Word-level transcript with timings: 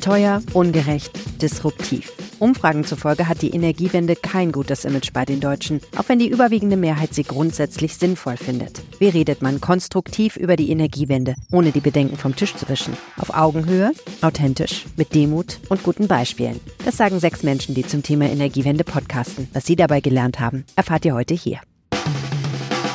Teuer, 0.00 0.42
ungerecht, 0.52 1.12
disruptiv. 1.40 2.12
Umfragen 2.38 2.84
zufolge 2.84 3.28
hat 3.28 3.42
die 3.42 3.50
Energiewende 3.50 4.16
kein 4.16 4.50
gutes 4.50 4.84
Image 4.86 5.12
bei 5.12 5.26
den 5.26 5.40
Deutschen, 5.40 5.80
auch 5.96 6.08
wenn 6.08 6.18
die 6.18 6.28
überwiegende 6.28 6.78
Mehrheit 6.78 7.14
sie 7.14 7.22
grundsätzlich 7.22 7.96
sinnvoll 7.96 8.38
findet. 8.38 8.82
Wie 8.98 9.08
redet 9.08 9.42
man 9.42 9.60
konstruktiv 9.60 10.36
über 10.36 10.56
die 10.56 10.70
Energiewende, 10.70 11.34
ohne 11.52 11.70
die 11.70 11.80
Bedenken 11.80 12.16
vom 12.16 12.34
Tisch 12.34 12.54
zu 12.54 12.68
wischen? 12.68 12.96
Auf 13.18 13.34
Augenhöhe, 13.34 13.92
authentisch, 14.22 14.86
mit 14.96 15.14
Demut 15.14 15.58
und 15.68 15.82
guten 15.82 16.08
Beispielen. 16.08 16.60
Das 16.84 16.96
sagen 16.96 17.20
sechs 17.20 17.42
Menschen, 17.42 17.74
die 17.74 17.86
zum 17.86 18.02
Thema 18.02 18.24
Energiewende 18.24 18.84
podcasten. 18.84 19.48
Was 19.52 19.66
sie 19.66 19.76
dabei 19.76 20.00
gelernt 20.00 20.40
haben, 20.40 20.64
erfahrt 20.76 21.04
ihr 21.04 21.14
heute 21.14 21.34
hier. 21.34 21.60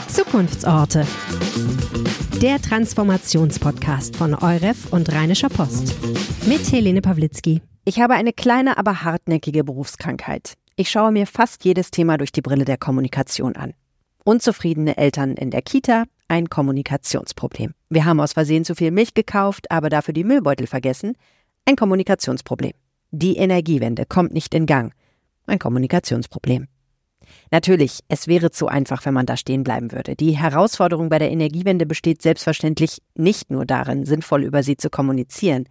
Zukunftsorte. 0.07 1.05
Der 2.41 2.61
Transformationspodcast 2.61 4.17
von 4.17 4.35
Euref 4.35 4.91
und 4.91 5.11
Rheinischer 5.11 5.47
Post. 5.47 5.95
Mit 6.45 6.69
Helene 6.69 7.01
Pawlitzki. 7.01 7.61
Ich 7.85 8.01
habe 8.01 8.15
eine 8.15 8.33
kleine, 8.33 8.77
aber 8.77 9.03
hartnäckige 9.03 9.63
Berufskrankheit. 9.63 10.55
Ich 10.75 10.89
schaue 10.91 11.13
mir 11.13 11.27
fast 11.27 11.63
jedes 11.63 11.91
Thema 11.91 12.17
durch 12.17 12.33
die 12.33 12.41
Brille 12.41 12.65
der 12.65 12.77
Kommunikation 12.77 13.55
an. 13.55 13.73
Unzufriedene 14.25 14.97
Eltern 14.97 15.35
in 15.35 15.49
der 15.49 15.61
Kita, 15.61 16.03
ein 16.27 16.49
Kommunikationsproblem. 16.49 17.73
Wir 17.89 18.03
haben 18.03 18.19
aus 18.19 18.33
Versehen 18.33 18.65
zu 18.65 18.75
viel 18.75 18.91
Milch 18.91 19.13
gekauft, 19.13 19.71
aber 19.71 19.89
dafür 19.89 20.13
die 20.13 20.25
Müllbeutel 20.25 20.67
vergessen, 20.67 21.13
ein 21.65 21.77
Kommunikationsproblem. 21.77 22.73
Die 23.11 23.37
Energiewende 23.37 24.05
kommt 24.05 24.33
nicht 24.33 24.53
in 24.53 24.65
Gang, 24.65 24.93
ein 25.47 25.59
Kommunikationsproblem. 25.59 26.67
Natürlich, 27.51 27.99
es 28.07 28.27
wäre 28.27 28.51
zu 28.51 28.67
einfach, 28.67 29.05
wenn 29.05 29.13
man 29.13 29.25
da 29.25 29.37
stehen 29.37 29.63
bleiben 29.63 29.91
würde. 29.91 30.15
Die 30.15 30.37
Herausforderung 30.37 31.09
bei 31.09 31.19
der 31.19 31.31
Energiewende 31.31 31.85
besteht 31.85 32.21
selbstverständlich 32.21 33.01
nicht 33.15 33.51
nur 33.51 33.65
darin, 33.65 34.05
sinnvoll 34.05 34.43
über 34.43 34.63
sie 34.63 34.77
zu 34.77 34.89
kommunizieren. 34.89 35.65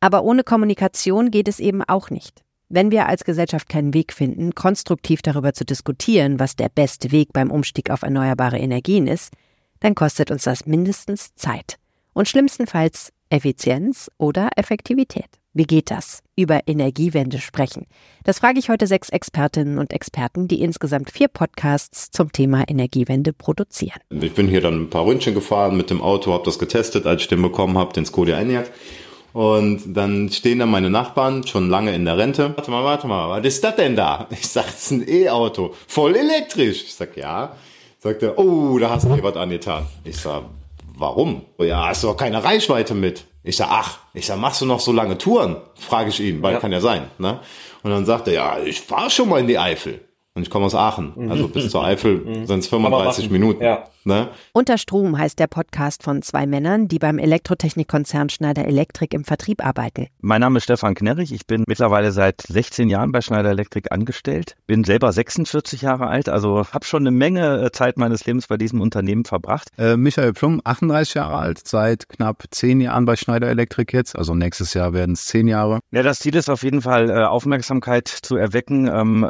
Aber 0.00 0.24
ohne 0.24 0.44
Kommunikation 0.44 1.30
geht 1.30 1.48
es 1.48 1.60
eben 1.60 1.82
auch 1.82 2.10
nicht. 2.10 2.42
Wenn 2.68 2.90
wir 2.90 3.06
als 3.06 3.24
Gesellschaft 3.24 3.68
keinen 3.68 3.92
Weg 3.92 4.12
finden, 4.14 4.54
konstruktiv 4.54 5.20
darüber 5.20 5.52
zu 5.52 5.64
diskutieren, 5.64 6.40
was 6.40 6.56
der 6.56 6.70
beste 6.70 7.12
Weg 7.12 7.32
beim 7.32 7.50
Umstieg 7.50 7.90
auf 7.90 8.02
erneuerbare 8.02 8.58
Energien 8.58 9.06
ist, 9.06 9.32
dann 9.80 9.94
kostet 9.94 10.30
uns 10.30 10.44
das 10.44 10.64
mindestens 10.64 11.34
Zeit 11.34 11.76
und 12.14 12.28
schlimmstenfalls 12.28 13.12
Effizienz 13.28 14.10
oder 14.16 14.50
Effektivität. 14.56 15.41
Wie 15.54 15.64
geht 15.64 15.90
das? 15.90 16.22
Über 16.34 16.60
Energiewende 16.66 17.38
sprechen. 17.38 17.86
Das 18.24 18.38
frage 18.38 18.58
ich 18.58 18.70
heute 18.70 18.86
sechs 18.86 19.10
Expertinnen 19.10 19.78
und 19.78 19.92
Experten, 19.92 20.48
die 20.48 20.62
insgesamt 20.62 21.10
vier 21.10 21.28
Podcasts 21.28 22.10
zum 22.10 22.32
Thema 22.32 22.64
Energiewende 22.68 23.34
produzieren. 23.34 24.00
Ich 24.08 24.32
bin 24.32 24.48
hier 24.48 24.62
dann 24.62 24.84
ein 24.84 24.90
paar 24.90 25.04
Ründchen 25.04 25.34
gefahren 25.34 25.76
mit 25.76 25.90
dem 25.90 26.00
Auto, 26.00 26.32
habe 26.32 26.44
das 26.44 26.58
getestet, 26.58 27.04
als 27.04 27.22
ich 27.22 27.28
den 27.28 27.42
bekommen 27.42 27.76
habe, 27.76 27.92
den 27.92 28.06
Skoda 28.06 28.40
Enyaq. 28.40 28.70
Und 29.34 29.94
dann 29.94 30.30
stehen 30.30 30.58
da 30.58 30.64
meine 30.64 30.88
Nachbarn, 30.88 31.46
schon 31.46 31.68
lange 31.68 31.94
in 31.94 32.06
der 32.06 32.16
Rente. 32.16 32.54
Warte 32.56 32.70
mal, 32.70 32.84
warte 32.84 33.06
mal, 33.06 33.28
was 33.28 33.46
ist 33.46 33.62
das 33.62 33.76
denn 33.76 33.94
da? 33.94 34.28
Ich 34.30 34.48
sag, 34.48 34.68
es 34.68 34.84
ist 34.84 34.90
ein 34.90 35.04
E-Auto, 35.06 35.74
voll 35.86 36.16
elektrisch. 36.16 36.82
Ich 36.84 36.94
sag, 36.94 37.14
ja. 37.16 37.56
Sagt 37.98 38.22
er, 38.22 38.38
oh, 38.38 38.78
da 38.78 38.88
hast 38.88 39.04
du 39.04 39.14
dir 39.14 39.22
was 39.22 39.36
angetan. 39.36 39.86
Ich 40.04 40.16
sag, 40.16 40.44
warum? 40.96 41.42
Ja, 41.58 41.88
hast 41.88 42.02
du 42.02 42.08
doch 42.08 42.16
keine 42.16 42.42
Reichweite 42.42 42.94
mit. 42.94 43.26
Ich 43.44 43.56
sag, 43.56 43.68
ach, 43.70 43.98
ich 44.14 44.26
sag, 44.26 44.38
machst 44.38 44.60
du 44.60 44.66
noch 44.66 44.80
so 44.80 44.92
lange 44.92 45.18
Touren? 45.18 45.56
Frage 45.74 46.10
ich 46.10 46.20
ihn, 46.20 46.42
weil 46.42 46.54
ja. 46.54 46.60
kann 46.60 46.72
ja 46.72 46.80
sein. 46.80 47.10
Ne? 47.18 47.40
Und 47.82 47.90
dann 47.90 48.04
sagt 48.04 48.28
er, 48.28 48.34
ja, 48.34 48.58
ich 48.60 48.80
fahr 48.80 49.10
schon 49.10 49.28
mal 49.28 49.40
in 49.40 49.48
die 49.48 49.58
Eifel. 49.58 50.00
Und 50.34 50.42
ich 50.42 50.50
komme 50.50 50.66
aus 50.66 50.74
Aachen. 50.74 51.12
Mhm. 51.16 51.30
Also 51.30 51.48
bis 51.48 51.70
zur 51.70 51.84
Eifel 51.84 52.18
mhm. 52.18 52.46
sind 52.46 52.60
es 52.60 52.68
35 52.68 53.30
Minuten. 53.30 53.62
Ja. 53.62 53.88
Ne? 54.04 54.28
Unter 54.52 54.78
Strom 54.78 55.16
heißt 55.16 55.38
der 55.38 55.46
Podcast 55.46 56.02
von 56.02 56.22
zwei 56.22 56.46
Männern, 56.46 56.88
die 56.88 56.98
beim 56.98 57.18
Elektrotechnikkonzern 57.18 58.28
Schneider 58.28 58.66
Elektrik 58.66 59.14
im 59.14 59.24
Vertrieb 59.24 59.64
arbeiten. 59.64 60.08
Mein 60.20 60.40
Name 60.40 60.58
ist 60.58 60.64
Stefan 60.64 60.94
Knerrich. 60.94 61.32
Ich 61.32 61.46
bin 61.46 61.64
mittlerweile 61.66 62.12
seit 62.12 62.42
16 62.42 62.88
Jahren 62.88 63.12
bei 63.12 63.20
Schneider 63.20 63.50
Elektrik 63.50 63.92
angestellt. 63.92 64.56
Bin 64.66 64.84
selber 64.84 65.12
46 65.12 65.82
Jahre 65.82 66.08
alt, 66.08 66.28
also 66.28 66.66
habe 66.72 66.84
schon 66.84 67.02
eine 67.02 67.12
Menge 67.12 67.62
äh, 67.62 67.70
Zeit 67.70 67.96
meines 67.96 68.26
Lebens 68.26 68.48
bei 68.48 68.56
diesem 68.56 68.80
Unternehmen 68.80 69.24
verbracht. 69.24 69.68
Äh, 69.78 69.96
Michael 69.96 70.32
Plum, 70.32 70.60
38 70.64 71.14
Jahre 71.14 71.36
alt, 71.36 71.66
seit 71.66 72.08
knapp 72.08 72.44
10 72.50 72.80
Jahren 72.80 73.04
bei 73.04 73.16
Schneider 73.16 73.48
Elektrik 73.48 73.92
jetzt. 73.92 74.16
Also 74.16 74.34
nächstes 74.34 74.74
Jahr 74.74 74.92
werden 74.92 75.12
es 75.12 75.26
10 75.26 75.46
Jahre. 75.48 75.80
Ja, 75.92 76.02
das 76.02 76.18
Ziel 76.18 76.34
ist 76.34 76.50
auf 76.50 76.62
jeden 76.64 76.82
Fall 76.82 77.10
äh, 77.10 77.24
Aufmerksamkeit 77.24 78.08
zu 78.08 78.36
erwecken, 78.36 78.88
ähm, 78.88 79.24
äh, 79.24 79.28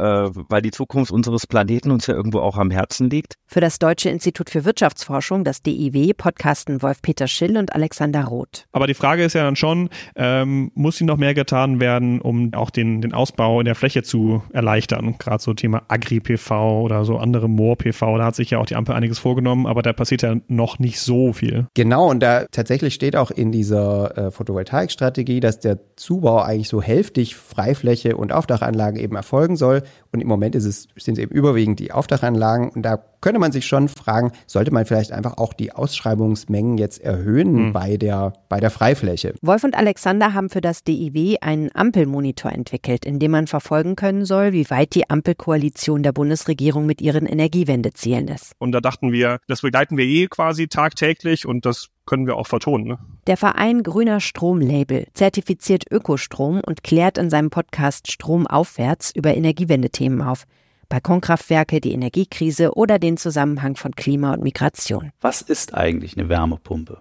weil 0.49 0.63
die 0.63 0.71
Zukunft 0.71 1.13
unseres 1.13 1.47
Planeten 1.47 1.91
uns 1.91 2.07
ja 2.07 2.15
irgendwo 2.15 2.41
auch 2.41 2.57
am 2.57 2.71
Herzen 2.71 3.11
liegt. 3.11 3.35
Für 3.47 3.61
das 3.61 3.79
Deutsche 3.79 4.09
Institut 4.09 4.49
für 4.49 4.62
Wirtschaftsforschung 4.65 5.45
das 5.45 5.63
DIW, 5.63 6.13
podcasten 6.15 6.83
Wolf-Peter 6.83 7.27
Schill 7.27 7.57
und 7.57 7.75
Alexander 7.75 8.25
Roth. 8.25 8.67
Aber 8.73 8.87
die 8.87 8.95
Frage 8.95 9.25
ist 9.25 9.35
ja 9.35 9.45
dann 9.45 9.57
schon, 9.57 9.89
ähm, 10.17 10.71
muss 10.75 10.99
hier 10.99 11.07
noch 11.07 11.17
mehr 11.17 11.35
getan 11.35 11.81
werden, 11.81 12.21
um 12.21 12.53
auch 12.55 12.71
den, 12.71 13.01
den 13.01 13.13
Ausbau 13.15 13.61
in 13.61 13.67
der 13.67 13.75
Fläche 13.75 14.03
zu 14.03 14.43
erleichtern? 14.53 15.17
Gerade 15.19 15.43
so 15.43 15.55
Thema 15.55 15.83
Agri-PV 15.89 16.83
oder 16.83 17.05
so 17.05 17.19
andere 17.19 17.49
Moor-PV, 17.49 18.19
da 18.19 18.27
hat 18.27 18.37
sich 18.37 18.51
ja 18.51 18.59
auch 18.59 18.67
die 18.67 18.77
Ampel 18.77 18.95
einiges 18.95 19.19
vorgenommen, 19.19 19.67
aber 19.67 19.83
da 19.83 19.93
passiert 19.93 20.23
ja 20.23 20.37
noch 20.49 20.79
nicht 20.79 21.01
so 21.01 21.33
viel. 21.33 21.67
Genau, 21.75 22.11
und 22.11 22.21
da 22.21 22.47
tatsächlich 22.51 22.95
steht 22.95 23.17
auch 23.17 23.31
in 23.31 23.53
dieser 23.53 24.17
äh, 24.17 24.31
Photovoltaikstrategie, 24.31 25.41
dass 25.41 25.61
der 25.61 25.79
Zubau 25.97 26.41
eigentlich 26.41 26.69
so 26.69 26.83
hälftig 26.83 27.37
Freifläche 27.37 28.17
und 28.17 28.33
Aufdachanlagen 28.33 28.99
eben 28.99 29.17
erfolgen 29.17 29.57
soll. 29.57 29.83
Und 30.13 30.21
im 30.21 30.29
Moment 30.29 30.55
ist 30.55 30.65
es, 30.65 30.89
sind 30.97 31.19
es 31.19 31.23
eben 31.23 31.33
überwiegend 31.33 31.81
die 31.81 31.93
Aufdachanlagen. 31.93 32.71
Und 32.71 32.83
da 32.83 32.99
könnte 33.21 33.41
man 33.41 33.53
sich 33.53 33.67
schon 33.67 33.89
fragen, 33.89 34.33
sollte 34.53 34.73
man 34.73 34.85
vielleicht 34.85 35.13
einfach 35.13 35.39
auch 35.39 35.53
die 35.53 35.73
Ausschreibungsmengen 35.73 36.79
jetzt 36.79 37.01
erhöhen 37.01 37.69
mhm. 37.69 37.73
bei, 37.73 37.97
der, 37.97 38.35
bei 38.49 38.61
der 38.61 38.71
Freifläche? 38.71 39.35
Wolf 39.43 39.65
und 39.65 39.75
Alexander 39.75 40.35
haben 40.35 40.51
für 40.51 40.61
das 40.61 40.85
DIW 40.85 41.39
einen 41.41 41.71
Ampelmonitor 41.75 42.53
entwickelt, 42.53 43.05
in 43.05 43.19
dem 43.19 43.33
man 43.33 43.47
verfolgen 43.47 43.97
können 43.97 44.25
soll, 44.25 44.53
wie 44.53 44.69
weit 44.71 44.95
die 44.95 45.09
Ampelkoalition 45.11 46.03
der 46.03 46.13
Bundesregierung 46.13 46.87
mit 46.87 47.01
ihren 47.01 47.27
Energiewendezielen 47.27 48.29
ist. 48.29 48.53
Und 48.59 48.73
da 48.73 48.81
dachten 48.81 49.13
wir, 49.13 49.39
das 49.49 49.63
begleiten 49.63 49.97
wir 49.97 50.05
eh 50.05 50.29
quasi 50.29 50.69
tagtäglich 50.69 51.47
und 51.47 51.67
das 51.67 51.89
können 52.07 52.27
wir 52.27 52.37
auch 52.37 52.47
vertonen. 52.47 52.87
Ne? 52.87 52.99
Der 53.27 53.37
Verein 53.37 53.83
Grüner 53.83 54.21
Strom 54.21 54.61
Label 54.61 55.07
zertifiziert 55.15 55.85
Ökostrom 55.91 56.61
und 56.65 56.83
klärt 56.83 57.17
in 57.17 57.31
seinem 57.31 57.51
Podcast 57.51 58.11
Strom 58.11 58.47
aufwärts 58.47 59.13
über 59.15 59.35
Energiewendethemen 59.35 60.21
auf. 60.21 60.45
Balkonkraftwerke, 60.93 61.81
die 61.81 61.93
Energiekrise 61.93 62.75
oder 62.75 62.99
den 62.99 63.17
Zusammenhang 63.17 63.77
von 63.77 63.93
Klima 63.93 64.35
und 64.35 64.43
Migration. 64.43 65.11
Was 65.23 65.41
ist 65.41 65.73
eigentlich 65.73 66.19
eine 66.19 66.29
Wärmepumpe? 66.29 67.01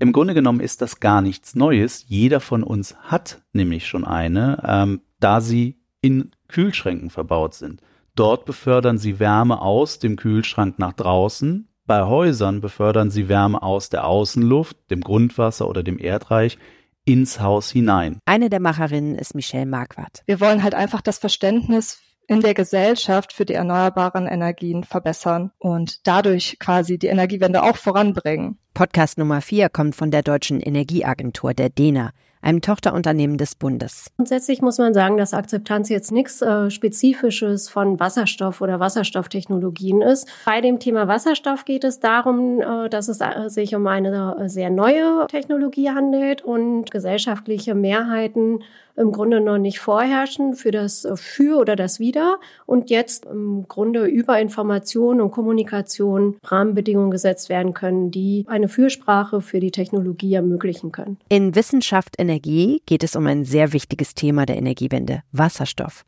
Im 0.00 0.12
Grunde 0.12 0.34
genommen 0.34 0.58
ist 0.58 0.82
das 0.82 0.98
gar 0.98 1.22
nichts 1.22 1.54
Neues. 1.54 2.04
Jeder 2.08 2.40
von 2.40 2.64
uns 2.64 2.96
hat 2.96 3.40
nämlich 3.52 3.86
schon 3.86 4.04
eine, 4.04 4.60
ähm, 4.66 5.02
da 5.20 5.40
sie 5.40 5.76
in 6.00 6.32
Kühlschränken 6.48 7.10
verbaut 7.10 7.54
sind. 7.54 7.80
Dort 8.16 8.44
befördern 8.44 8.98
sie 8.98 9.20
Wärme 9.20 9.62
aus 9.62 10.00
dem 10.00 10.16
Kühlschrank 10.16 10.80
nach 10.80 10.92
draußen. 10.92 11.68
Bei 11.86 12.02
Häusern 12.02 12.60
befördern 12.60 13.10
sie 13.10 13.28
Wärme 13.28 13.62
aus 13.62 13.88
der 13.88 14.04
Außenluft, 14.04 14.90
dem 14.90 15.00
Grundwasser 15.00 15.68
oder 15.68 15.84
dem 15.84 16.00
Erdreich 16.00 16.58
ins 17.04 17.38
Haus 17.38 17.70
hinein. 17.70 18.18
Eine 18.24 18.50
der 18.50 18.60
Macherinnen 18.60 19.14
ist 19.14 19.36
Michelle 19.36 19.66
Marquardt. 19.66 20.24
Wir 20.26 20.40
wollen 20.40 20.64
halt 20.64 20.74
einfach 20.74 21.00
das 21.00 21.18
Verständnis 21.18 22.00
in 22.26 22.40
der 22.40 22.54
Gesellschaft 22.54 23.32
für 23.32 23.44
die 23.44 23.54
erneuerbaren 23.54 24.26
Energien 24.26 24.84
verbessern 24.84 25.50
und 25.58 26.06
dadurch 26.06 26.56
quasi 26.58 26.98
die 26.98 27.08
Energiewende 27.08 27.62
auch 27.62 27.76
voranbringen. 27.76 28.58
Podcast 28.74 29.18
Nummer 29.18 29.40
4 29.40 29.68
kommt 29.68 29.96
von 29.96 30.10
der 30.10 30.22
Deutschen 30.22 30.60
Energieagentur, 30.60 31.54
der 31.54 31.68
DENA 31.68 32.12
einem 32.42 32.60
Tochterunternehmen 32.60 33.38
des 33.38 33.54
Bundes. 33.54 34.10
Grundsätzlich 34.16 34.60
muss 34.60 34.78
man 34.78 34.92
sagen, 34.92 35.16
dass 35.16 35.32
Akzeptanz 35.32 35.88
jetzt 35.88 36.10
nichts 36.10 36.42
äh, 36.42 36.70
Spezifisches 36.70 37.68
von 37.68 38.00
Wasserstoff 38.00 38.60
oder 38.60 38.80
Wasserstofftechnologien 38.80 40.02
ist. 40.02 40.28
Bei 40.44 40.60
dem 40.60 40.80
Thema 40.80 41.06
Wasserstoff 41.06 41.64
geht 41.64 41.84
es 41.84 42.00
darum, 42.00 42.60
äh, 42.60 42.88
dass 42.88 43.08
es 43.08 43.20
äh, 43.20 43.48
sich 43.48 43.74
um 43.74 43.86
eine 43.86 44.36
äh, 44.38 44.48
sehr 44.48 44.70
neue 44.70 45.26
Technologie 45.28 45.90
handelt 45.90 46.42
und 46.42 46.90
gesellschaftliche 46.90 47.74
Mehrheiten 47.74 48.62
im 48.96 49.12
Grunde 49.12 49.40
noch 49.40 49.58
nicht 49.58 49.78
vorherrschen 49.78 50.54
für 50.54 50.70
das 50.70 51.04
äh, 51.04 51.16
Für 51.16 51.58
oder 51.58 51.76
das 51.76 51.98
Wider 52.00 52.38
und 52.66 52.90
jetzt 52.90 53.26
im 53.26 53.66
Grunde 53.68 54.06
über 54.06 54.38
Information 54.38 55.20
und 55.20 55.30
Kommunikation 55.30 56.36
Rahmenbedingungen 56.44 57.10
gesetzt 57.10 57.48
werden 57.48 57.74
können, 57.74 58.10
die 58.10 58.44
eine 58.48 58.68
Fürsprache 58.68 59.40
für 59.40 59.60
die 59.60 59.70
Technologie 59.70 60.34
ermöglichen 60.34 60.92
können. 60.92 61.18
In 61.28 61.54
Wissenschaft 61.54 62.16
Energie 62.18 62.82
geht 62.86 63.04
es 63.04 63.16
um 63.16 63.26
ein 63.26 63.44
sehr 63.44 63.72
wichtiges 63.72 64.14
Thema 64.14 64.46
der 64.46 64.56
Energiewende, 64.56 65.22
Wasserstoff. 65.32 66.04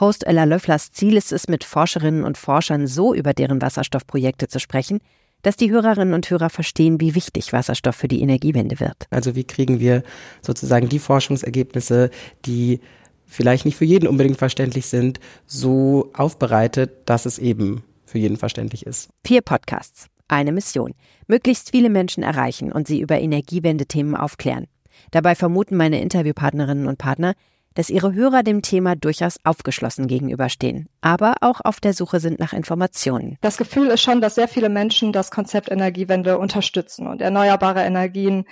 Host 0.00 0.26
Ella 0.26 0.44
Löfflers 0.44 0.90
Ziel 0.90 1.16
ist 1.16 1.32
es, 1.32 1.46
mit 1.46 1.62
Forscherinnen 1.62 2.24
und 2.24 2.36
Forschern 2.36 2.88
so 2.88 3.14
über 3.14 3.32
deren 3.32 3.62
Wasserstoffprojekte 3.62 4.48
zu 4.48 4.58
sprechen, 4.58 4.98
dass 5.44 5.56
die 5.56 5.70
Hörerinnen 5.70 6.14
und 6.14 6.28
Hörer 6.28 6.50
verstehen, 6.50 7.00
wie 7.00 7.14
wichtig 7.14 7.52
Wasserstoff 7.52 7.94
für 7.94 8.08
die 8.08 8.20
Energiewende 8.20 8.80
wird. 8.80 9.06
Also 9.10 9.36
wie 9.36 9.44
kriegen 9.44 9.78
wir 9.78 10.02
sozusagen 10.42 10.88
die 10.88 10.98
Forschungsergebnisse, 10.98 12.10
die 12.44 12.80
vielleicht 13.26 13.64
nicht 13.64 13.76
für 13.76 13.84
jeden 13.84 14.08
unbedingt 14.08 14.38
verständlich 14.38 14.86
sind, 14.86 15.20
so 15.46 16.10
aufbereitet, 16.14 16.90
dass 17.06 17.26
es 17.26 17.38
eben 17.38 17.84
für 18.06 18.18
jeden 18.18 18.36
verständlich 18.36 18.86
ist. 18.86 19.10
Vier 19.24 19.42
Podcasts, 19.42 20.06
eine 20.28 20.52
Mission. 20.52 20.94
Möglichst 21.26 21.70
viele 21.70 21.90
Menschen 21.90 22.22
erreichen 22.22 22.72
und 22.72 22.86
sie 22.86 23.00
über 23.00 23.20
Energiewende-Themen 23.20 24.16
aufklären. 24.16 24.66
Dabei 25.10 25.34
vermuten 25.34 25.76
meine 25.76 26.00
Interviewpartnerinnen 26.00 26.86
und 26.86 26.98
Partner, 26.98 27.34
dass 27.74 27.90
ihre 27.90 28.14
Hörer 28.14 28.42
dem 28.42 28.62
Thema 28.62 28.96
durchaus 28.96 29.38
aufgeschlossen 29.44 30.06
gegenüberstehen, 30.06 30.88
aber 31.00 31.34
auch 31.40 31.60
auf 31.62 31.80
der 31.80 31.92
Suche 31.92 32.20
sind 32.20 32.40
nach 32.40 32.52
Informationen. 32.52 33.38
Das 33.40 33.56
Gefühl 33.56 33.88
ist 33.88 34.02
schon, 34.02 34.20
dass 34.20 34.36
sehr 34.36 34.48
viele 34.48 34.68
Menschen 34.68 35.12
das 35.12 35.30
Konzept 35.30 35.70
Energiewende 35.70 36.38
unterstützen 36.38 37.06
und 37.06 37.20
erneuerbare 37.20 37.82
Energien 37.82 38.46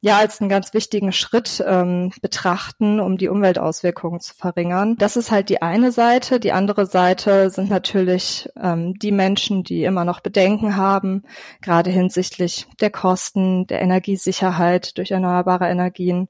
ja 0.00 0.18
als 0.18 0.40
einen 0.40 0.48
ganz 0.48 0.74
wichtigen 0.74 1.12
Schritt 1.12 1.62
ähm, 1.66 2.12
betrachten, 2.22 3.00
um 3.00 3.18
die 3.18 3.28
Umweltauswirkungen 3.28 4.20
zu 4.20 4.34
verringern. 4.34 4.96
Das 4.96 5.16
ist 5.16 5.30
halt 5.30 5.48
die 5.48 5.60
eine 5.60 5.90
Seite. 5.90 6.38
Die 6.38 6.52
andere 6.52 6.86
Seite 6.86 7.50
sind 7.50 7.68
natürlich 7.68 8.48
ähm, 8.60 8.94
die 8.94 9.12
Menschen, 9.12 9.64
die 9.64 9.84
immer 9.84 10.04
noch 10.04 10.20
Bedenken 10.20 10.76
haben, 10.76 11.24
gerade 11.62 11.90
hinsichtlich 11.90 12.66
der 12.80 12.90
Kosten, 12.90 13.66
der 13.66 13.82
Energiesicherheit 13.82 14.96
durch 14.98 15.10
erneuerbare 15.10 15.68
Energien 15.68 16.28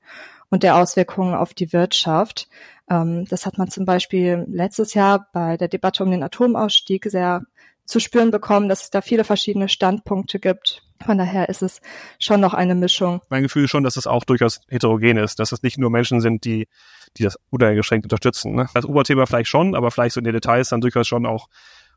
und 0.51 0.63
der 0.63 0.77
Auswirkungen 0.77 1.35
auf 1.35 1.55
die 1.55 1.73
Wirtschaft. 1.73 2.49
Ähm, 2.91 3.27
das 3.29 3.47
hat 3.47 3.59
man 3.59 3.69
zum 3.69 3.85
Beispiel 3.85 4.47
letztes 4.49 4.95
Jahr 4.95 5.29
bei 5.33 5.57
der 5.57 5.69
Debatte 5.69 6.05
um 6.05 6.11
den 6.11 6.23
Atomausstieg 6.23 7.05
sehr 7.11 7.43
zu 7.85 8.01
spüren 8.01 8.31
bekommen, 8.31 8.69
dass 8.69 8.83
es 8.83 8.91
da 8.91 9.01
viele 9.01 9.25
verschiedene 9.25 9.69
Standpunkte 9.69 10.39
gibt. 10.39 10.83
Von 11.05 11.17
daher 11.17 11.49
ist 11.49 11.63
es 11.63 11.81
schon 12.19 12.41
noch 12.41 12.55
eine 12.55 12.75
Mischung. 12.75 13.23
Mein 13.31 13.45
Gefühl 13.45 13.65
ist 13.65 13.71
schon, 13.71 13.85
dass 13.85 13.97
es 13.97 14.07
auch 14.07 14.25
durchaus 14.25 14.61
heterogen 14.69 15.17
ist, 15.17 15.39
dass 15.39 15.53
es 15.53 15.63
nicht 15.63 15.79
nur 15.79 15.91
Menschen 15.91 16.21
sind, 16.21 16.45
die, 16.45 16.69
die 17.17 17.23
das 17.23 17.39
uneingeschränkt 17.51 18.05
unterstützen. 18.05 18.55
Ne? 18.55 18.67
Das 18.75 18.85
Oberthema 18.85 19.25
vielleicht 19.27 19.49
schon, 19.49 19.75
aber 19.75 19.91
vielleicht 19.91 20.15
so 20.15 20.21
in 20.21 20.25
den 20.25 20.35
Details 20.35 20.71
dann 20.71 20.81
durchaus 20.81 21.07
schon 21.07 21.25
auch 21.25 21.49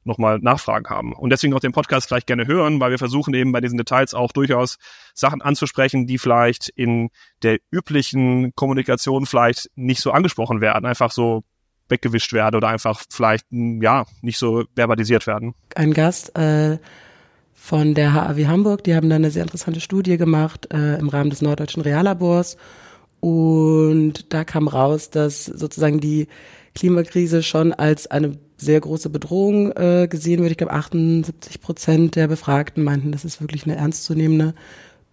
nochmal 0.03 0.39
Nachfragen 0.39 0.89
haben. 0.89 1.13
Und 1.13 1.29
deswegen 1.29 1.53
auch 1.53 1.59
den 1.59 1.71
Podcast 1.71 2.07
vielleicht 2.07 2.27
gerne 2.27 2.47
hören, 2.47 2.79
weil 2.79 2.91
wir 2.91 2.97
versuchen 2.97 3.33
eben 3.33 3.51
bei 3.51 3.61
diesen 3.61 3.77
Details 3.77 4.13
auch 4.13 4.31
durchaus 4.31 4.77
Sachen 5.13 5.41
anzusprechen, 5.41 6.07
die 6.07 6.17
vielleicht 6.17 6.69
in 6.69 7.09
der 7.43 7.59
üblichen 7.71 8.53
Kommunikation 8.55 9.25
vielleicht 9.25 9.69
nicht 9.75 10.01
so 10.01 10.11
angesprochen 10.11 10.61
werden, 10.61 10.85
einfach 10.85 11.11
so 11.11 11.43
weggewischt 11.89 12.33
werden 12.33 12.55
oder 12.55 12.69
einfach 12.69 13.01
vielleicht 13.09 13.45
ja 13.51 14.05
nicht 14.21 14.37
so 14.37 14.63
verbalisiert 14.75 15.27
werden. 15.27 15.53
Ein 15.75 15.93
Gast 15.93 16.35
äh, 16.37 16.77
von 17.53 17.93
der 17.93 18.13
HAW 18.13 18.47
Hamburg, 18.47 18.83
die 18.83 18.95
haben 18.95 19.09
da 19.09 19.17
eine 19.17 19.29
sehr 19.29 19.43
interessante 19.43 19.81
Studie 19.81 20.17
gemacht 20.17 20.73
äh, 20.73 20.97
im 20.97 21.09
Rahmen 21.09 21.29
des 21.29 21.41
Norddeutschen 21.41 21.83
Reallabors 21.83 22.57
und 23.19 24.33
da 24.33 24.43
kam 24.43 24.67
raus, 24.67 25.11
dass 25.11 25.45
sozusagen 25.45 25.99
die 25.99 26.27
Klimakrise 26.73 27.43
schon 27.43 27.71
als 27.71 28.07
eine 28.07 28.37
sehr 28.61 28.79
große 28.79 29.09
Bedrohung 29.09 29.71
äh, 29.71 30.07
gesehen 30.09 30.41
wird. 30.41 30.51
Ich 30.51 30.57
glaube, 30.57 30.73
78 30.73 31.61
Prozent 31.61 32.15
der 32.15 32.27
Befragten 32.27 32.83
meinten, 32.83 33.11
dass 33.11 33.23
es 33.23 33.41
wirklich 33.41 33.65
eine 33.65 33.75
ernstzunehmende 33.75 34.53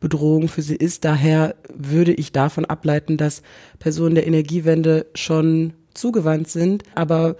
Bedrohung 0.00 0.48
für 0.48 0.62
sie 0.62 0.76
ist. 0.76 1.04
Daher 1.04 1.56
würde 1.74 2.12
ich 2.12 2.30
davon 2.30 2.66
ableiten, 2.66 3.16
dass 3.16 3.42
Personen 3.78 4.14
der 4.14 4.26
Energiewende 4.26 5.06
schon 5.14 5.72
zugewandt 5.94 6.48
sind, 6.48 6.84
aber 6.94 7.36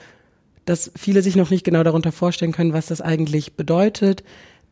dass 0.64 0.90
viele 0.96 1.22
sich 1.22 1.37
noch 1.37 1.50
nicht 1.50 1.64
genau 1.64 1.82
darunter 1.82 2.12
vorstellen 2.12 2.52
können, 2.52 2.72
was 2.72 2.87
das 2.87 3.00
eigentlich 3.00 3.54
bedeutet, 3.54 4.25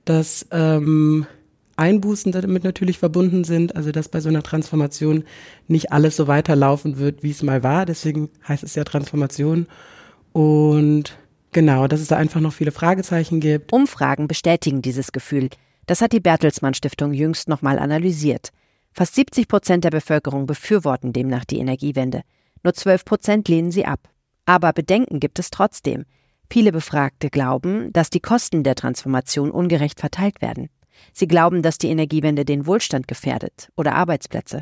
dass 0.05 0.47
ähm, 0.51 1.27
Einbußen 1.77 2.33
damit 2.33 2.65
natürlich 2.65 2.99
verbunden 2.99 3.45
sind, 3.45 3.77
also 3.77 3.93
dass 3.93 4.09
bei 4.09 4.21
so 4.21 4.29
einer 4.29 4.43
Transformation 4.43 5.25
nicht 5.69 5.93
alles 5.93 6.17
so 6.17 6.27
weiterlaufen 6.27 6.99
wird, 6.99 7.23
wie 7.23 7.31
es 7.31 7.43
mal 7.43 7.63
war. 7.63 7.87
Deswegen 7.87 8.31
heißt 8.49 8.65
es 8.65 8.75
ja 8.75 8.85
Transformation. 8.85 9.67
Und 10.33 11.17
genau, 11.57 11.89
dass 11.89 12.01
es 12.01 12.09
da 12.09 12.19
einfach 12.19 12.43
noch 12.43 12.53
viele 12.53 12.71
Fragezeichen 12.71 13.41
gibt. 13.41 13.73
Umfragen 13.73 14.29
bestätigen 14.29 14.83
dieses 14.83 15.11
Gefühl. 15.11 15.49
Das 15.87 16.03
hat 16.03 16.13
die 16.13 16.21
Bertelsmann 16.21 16.75
Stiftung 16.75 17.15
jüngst 17.15 17.49
nochmal 17.49 17.79
analysiert. 17.79 18.51
Fast 18.93 19.15
70 19.15 19.49
Prozent 19.49 19.83
der 19.83 19.91
Bevölkerung 19.91 20.47
befürworten 20.47 21.15
demnach 21.15 21.47
die 21.47 21.59
Energiewende. 21.59 22.21
Nur 22.63 22.75
12 22.75 23.07
Prozent 23.07 23.49
lehnen 23.49 23.73
sie 23.73 23.87
ab. 23.87 24.11
Aber 24.45 24.75
Bedenken 24.75 25.19
gibt 25.19 25.39
es 25.39 25.49
trotzdem. 25.49 26.05
Viele 26.51 26.73
Befragte 26.73 27.31
glauben, 27.31 27.91
dass 27.95 28.11
die 28.11 28.21
Kosten 28.21 28.63
der 28.63 28.75
Transformation 28.75 29.51
ungerecht 29.51 29.99
verteilt 29.99 30.43
werden. 30.43 30.69
Sie 31.15 31.27
glauben, 31.27 31.63
dass 31.63 31.79
die 31.79 31.89
Energiewende 31.89 32.45
den 32.45 32.67
Wohlstand 32.67 33.09
gefährdet 33.09 33.71
oder 33.77 33.95
Arbeitsplätze 33.95 34.61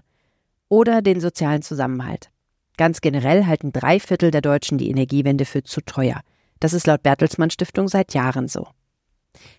oder 0.68 1.02
den 1.02 1.20
sozialen 1.20 1.62
Zusammenhalt. 1.62 2.30
Ganz 2.76 3.00
generell 3.00 3.46
halten 3.46 3.72
drei 3.72 3.98
Viertel 3.98 4.30
der 4.30 4.42
Deutschen 4.42 4.78
die 4.78 4.90
Energiewende 4.90 5.44
für 5.44 5.64
zu 5.64 5.80
teuer. 5.80 6.20
Das 6.64 6.72
ist 6.72 6.86
laut 6.86 7.02
Bertelsmann 7.02 7.50
Stiftung 7.50 7.88
seit 7.88 8.14
Jahren 8.14 8.48
so. 8.48 8.68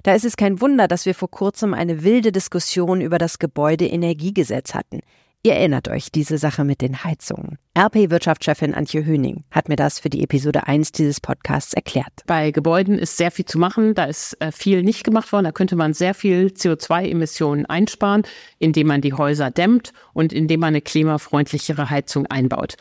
Da 0.01 0.15
ist 0.15 0.25
es 0.25 0.37
kein 0.37 0.59
Wunder, 0.59 0.87
dass 0.87 1.05
wir 1.05 1.13
vor 1.13 1.29
kurzem 1.29 1.75
eine 1.75 2.03
wilde 2.03 2.31
Diskussion 2.31 2.99
über 2.99 3.19
das 3.19 3.37
Gebäudeenergiegesetz 3.37 4.73
hatten. 4.73 5.01
Ihr 5.43 5.53
erinnert 5.53 5.87
euch 5.87 6.11
diese 6.11 6.39
Sache 6.39 6.63
mit 6.63 6.81
den 6.81 7.03
Heizungen. 7.03 7.59
RP-Wirtschaftschefin 7.77 8.73
Antje 8.73 9.05
Höning 9.05 9.43
hat 9.51 9.69
mir 9.69 9.75
das 9.75 9.99
für 9.99 10.09
die 10.09 10.23
Episode 10.23 10.65
1 10.65 10.93
dieses 10.93 11.21
Podcasts 11.21 11.73
erklärt. 11.73 12.23
Bei 12.25 12.49
Gebäuden 12.49 12.97
ist 12.97 13.17
sehr 13.17 13.29
viel 13.29 13.45
zu 13.45 13.59
machen. 13.59 13.93
Da 13.93 14.05
ist 14.05 14.41
äh, 14.41 14.51
viel 14.51 14.81
nicht 14.81 15.03
gemacht 15.03 15.31
worden. 15.31 15.45
Da 15.45 15.51
könnte 15.51 15.75
man 15.75 15.93
sehr 15.93 16.15
viel 16.15 16.47
CO2-Emissionen 16.47 17.67
einsparen, 17.67 18.23
indem 18.57 18.87
man 18.87 19.01
die 19.01 19.13
Häuser 19.13 19.51
dämmt 19.51 19.93
und 20.13 20.33
indem 20.33 20.61
man 20.61 20.69
eine 20.69 20.81
klimafreundlichere 20.81 21.91
Heizung 21.91 22.25
einbaut. 22.25 22.77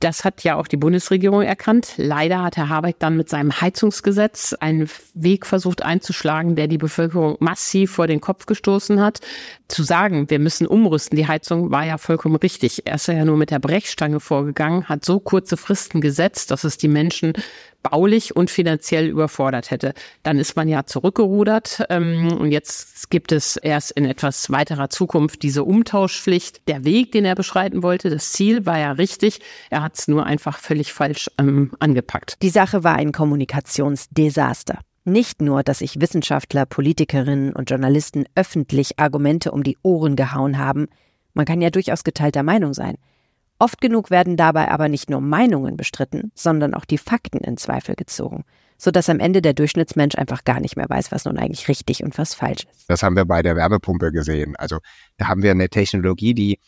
Das 0.00 0.24
hat 0.24 0.44
ja 0.44 0.54
auch 0.54 0.68
die 0.68 0.76
Bundesregierung 0.76 1.42
erkannt. 1.42 1.94
Leider 1.96 2.42
hat 2.42 2.56
Herr 2.56 2.68
Habeck 2.68 3.00
dann 3.00 3.16
mit 3.16 3.28
seinem 3.28 3.60
Heizungsgesetz 3.60 4.52
einen 4.52 4.88
Weg 5.14 5.44
versucht 5.44 5.82
einzuschlagen, 5.82 6.54
der 6.54 6.68
die 6.68 6.78
Bevölkerung 6.78 7.36
massiv 7.40 7.92
vor 7.92 8.06
den 8.06 8.20
Kopf 8.20 8.46
gestoßen 8.46 9.00
hat. 9.00 9.20
Zu 9.66 9.82
sagen, 9.82 10.30
wir 10.30 10.38
müssen 10.38 10.68
umrüsten, 10.68 11.16
die 11.16 11.26
Heizung 11.26 11.72
war 11.72 11.84
ja 11.84 11.98
vollkommen 11.98 12.36
richtig. 12.36 12.86
Er 12.86 12.94
ist 12.94 13.08
ja 13.08 13.24
nur 13.24 13.36
mit 13.36 13.50
der 13.50 13.58
Brechstange 13.58 14.20
vorgegangen, 14.20 14.88
hat 14.88 15.04
so 15.04 15.18
kurze 15.18 15.56
Fristen 15.56 16.00
gesetzt, 16.00 16.52
dass 16.52 16.62
es 16.62 16.78
die 16.78 16.88
Menschen 16.88 17.32
baulich 17.82 18.34
und 18.34 18.50
finanziell 18.50 19.06
überfordert 19.06 19.70
hätte. 19.70 19.94
Dann 20.22 20.38
ist 20.38 20.56
man 20.56 20.68
ja 20.68 20.84
zurückgerudert 20.84 21.84
ähm, 21.90 22.32
und 22.32 22.50
jetzt 22.50 23.10
gibt 23.10 23.32
es 23.32 23.56
erst 23.56 23.92
in 23.92 24.04
etwas 24.04 24.50
weiterer 24.50 24.90
Zukunft 24.90 25.42
diese 25.42 25.64
Umtauschpflicht. 25.64 26.68
Der 26.68 26.84
Weg, 26.84 27.12
den 27.12 27.24
er 27.24 27.34
beschreiten 27.34 27.82
wollte, 27.82 28.10
das 28.10 28.32
Ziel 28.32 28.66
war 28.66 28.78
ja 28.78 28.92
richtig. 28.92 29.40
Er 29.70 29.82
hat 29.82 29.98
es 29.98 30.08
nur 30.08 30.26
einfach 30.26 30.58
völlig 30.58 30.92
falsch 30.92 31.30
ähm, 31.38 31.72
angepackt. 31.78 32.42
Die 32.42 32.50
Sache 32.50 32.84
war 32.84 32.96
ein 32.96 33.12
Kommunikationsdesaster. 33.12 34.78
Nicht 35.04 35.40
nur, 35.40 35.62
dass 35.62 35.78
sich 35.78 36.00
Wissenschaftler, 36.00 36.66
Politikerinnen 36.66 37.54
und 37.54 37.70
Journalisten 37.70 38.26
öffentlich 38.34 38.98
Argumente 38.98 39.52
um 39.52 39.62
die 39.62 39.78
Ohren 39.82 40.16
gehauen 40.16 40.58
haben, 40.58 40.88
man 41.32 41.46
kann 41.46 41.62
ja 41.62 41.70
durchaus 41.70 42.04
geteilter 42.04 42.42
Meinung 42.42 42.74
sein. 42.74 42.96
Oft 43.58 43.80
genug 43.80 44.10
werden 44.10 44.36
dabei 44.36 44.70
aber 44.70 44.88
nicht 44.88 45.10
nur 45.10 45.20
Meinungen 45.20 45.76
bestritten, 45.76 46.30
sondern 46.34 46.74
auch 46.74 46.84
die 46.84 46.98
Fakten 46.98 47.38
in 47.38 47.56
Zweifel 47.56 47.96
gezogen, 47.96 48.44
sodass 48.76 49.10
am 49.10 49.18
Ende 49.18 49.42
der 49.42 49.52
Durchschnittsmensch 49.52 50.16
einfach 50.16 50.44
gar 50.44 50.60
nicht 50.60 50.76
mehr 50.76 50.88
weiß, 50.88 51.10
was 51.10 51.24
nun 51.24 51.38
eigentlich 51.38 51.66
richtig 51.68 52.04
und 52.04 52.16
was 52.18 52.34
falsch 52.34 52.66
ist. 52.70 52.88
Das 52.88 53.02
haben 53.02 53.16
wir 53.16 53.24
bei 53.24 53.42
der 53.42 53.56
Wärmepumpe 53.56 54.12
gesehen. 54.12 54.54
Also 54.56 54.78
da 55.16 55.26
haben 55.26 55.42
wir 55.42 55.50
eine 55.50 55.68
Technologie, 55.68 56.34
die, 56.34 56.60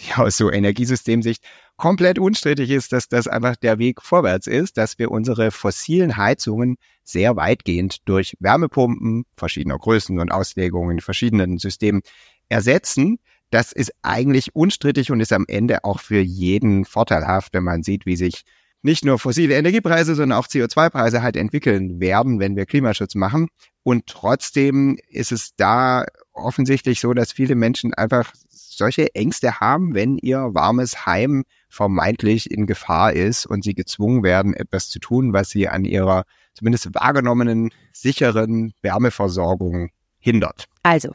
die 0.00 0.14
aus 0.14 0.38
so 0.38 0.50
Energiesystemsicht 0.50 1.44
komplett 1.76 2.18
unstrittig 2.18 2.70
ist, 2.70 2.92
dass 2.92 3.08
das 3.08 3.28
einfach 3.28 3.56
der 3.56 3.78
Weg 3.78 4.00
vorwärts 4.00 4.46
ist, 4.46 4.78
dass 4.78 4.98
wir 4.98 5.10
unsere 5.10 5.50
fossilen 5.50 6.16
Heizungen 6.16 6.76
sehr 7.04 7.36
weitgehend 7.36 8.08
durch 8.08 8.34
Wärmepumpen 8.40 9.24
verschiedener 9.36 9.78
Größen 9.78 10.18
und 10.18 10.32
Auslegungen 10.32 10.92
in 10.92 11.00
verschiedenen 11.00 11.58
Systemen 11.58 12.00
ersetzen 12.48 13.18
das 13.50 13.72
ist 13.72 13.92
eigentlich 14.02 14.54
unstrittig 14.54 15.10
und 15.10 15.20
ist 15.20 15.32
am 15.32 15.44
Ende 15.48 15.84
auch 15.84 16.00
für 16.00 16.20
jeden 16.20 16.84
vorteilhaft, 16.84 17.52
wenn 17.52 17.64
man 17.64 17.82
sieht, 17.82 18.06
wie 18.06 18.16
sich 18.16 18.44
nicht 18.82 19.04
nur 19.04 19.18
fossile 19.18 19.56
Energiepreise, 19.56 20.14
sondern 20.14 20.38
auch 20.38 20.46
CO2-Preise 20.46 21.22
halt 21.22 21.36
entwickeln 21.36 22.00
werden, 22.00 22.40
wenn 22.40 22.56
wir 22.56 22.64
Klimaschutz 22.64 23.14
machen. 23.14 23.48
Und 23.82 24.06
trotzdem 24.06 24.96
ist 25.08 25.32
es 25.32 25.54
da 25.56 26.06
offensichtlich 26.32 27.00
so, 27.00 27.12
dass 27.12 27.32
viele 27.32 27.54
Menschen 27.54 27.92
einfach 27.92 28.32
solche 28.48 29.14
Ängste 29.14 29.60
haben, 29.60 29.94
wenn 29.94 30.16
ihr 30.16 30.38
warmes 30.54 31.04
Heim 31.04 31.44
vermeintlich 31.68 32.50
in 32.50 32.66
Gefahr 32.66 33.12
ist 33.12 33.44
und 33.46 33.64
sie 33.64 33.74
gezwungen 33.74 34.22
werden, 34.22 34.54
etwas 34.54 34.88
zu 34.88 34.98
tun, 34.98 35.32
was 35.32 35.50
sie 35.50 35.68
an 35.68 35.84
ihrer 35.84 36.24
zumindest 36.54 36.94
wahrgenommenen 36.94 37.70
sicheren 37.92 38.72
Wärmeversorgung 38.80 39.90
hindert. 40.18 40.66
Also, 40.82 41.12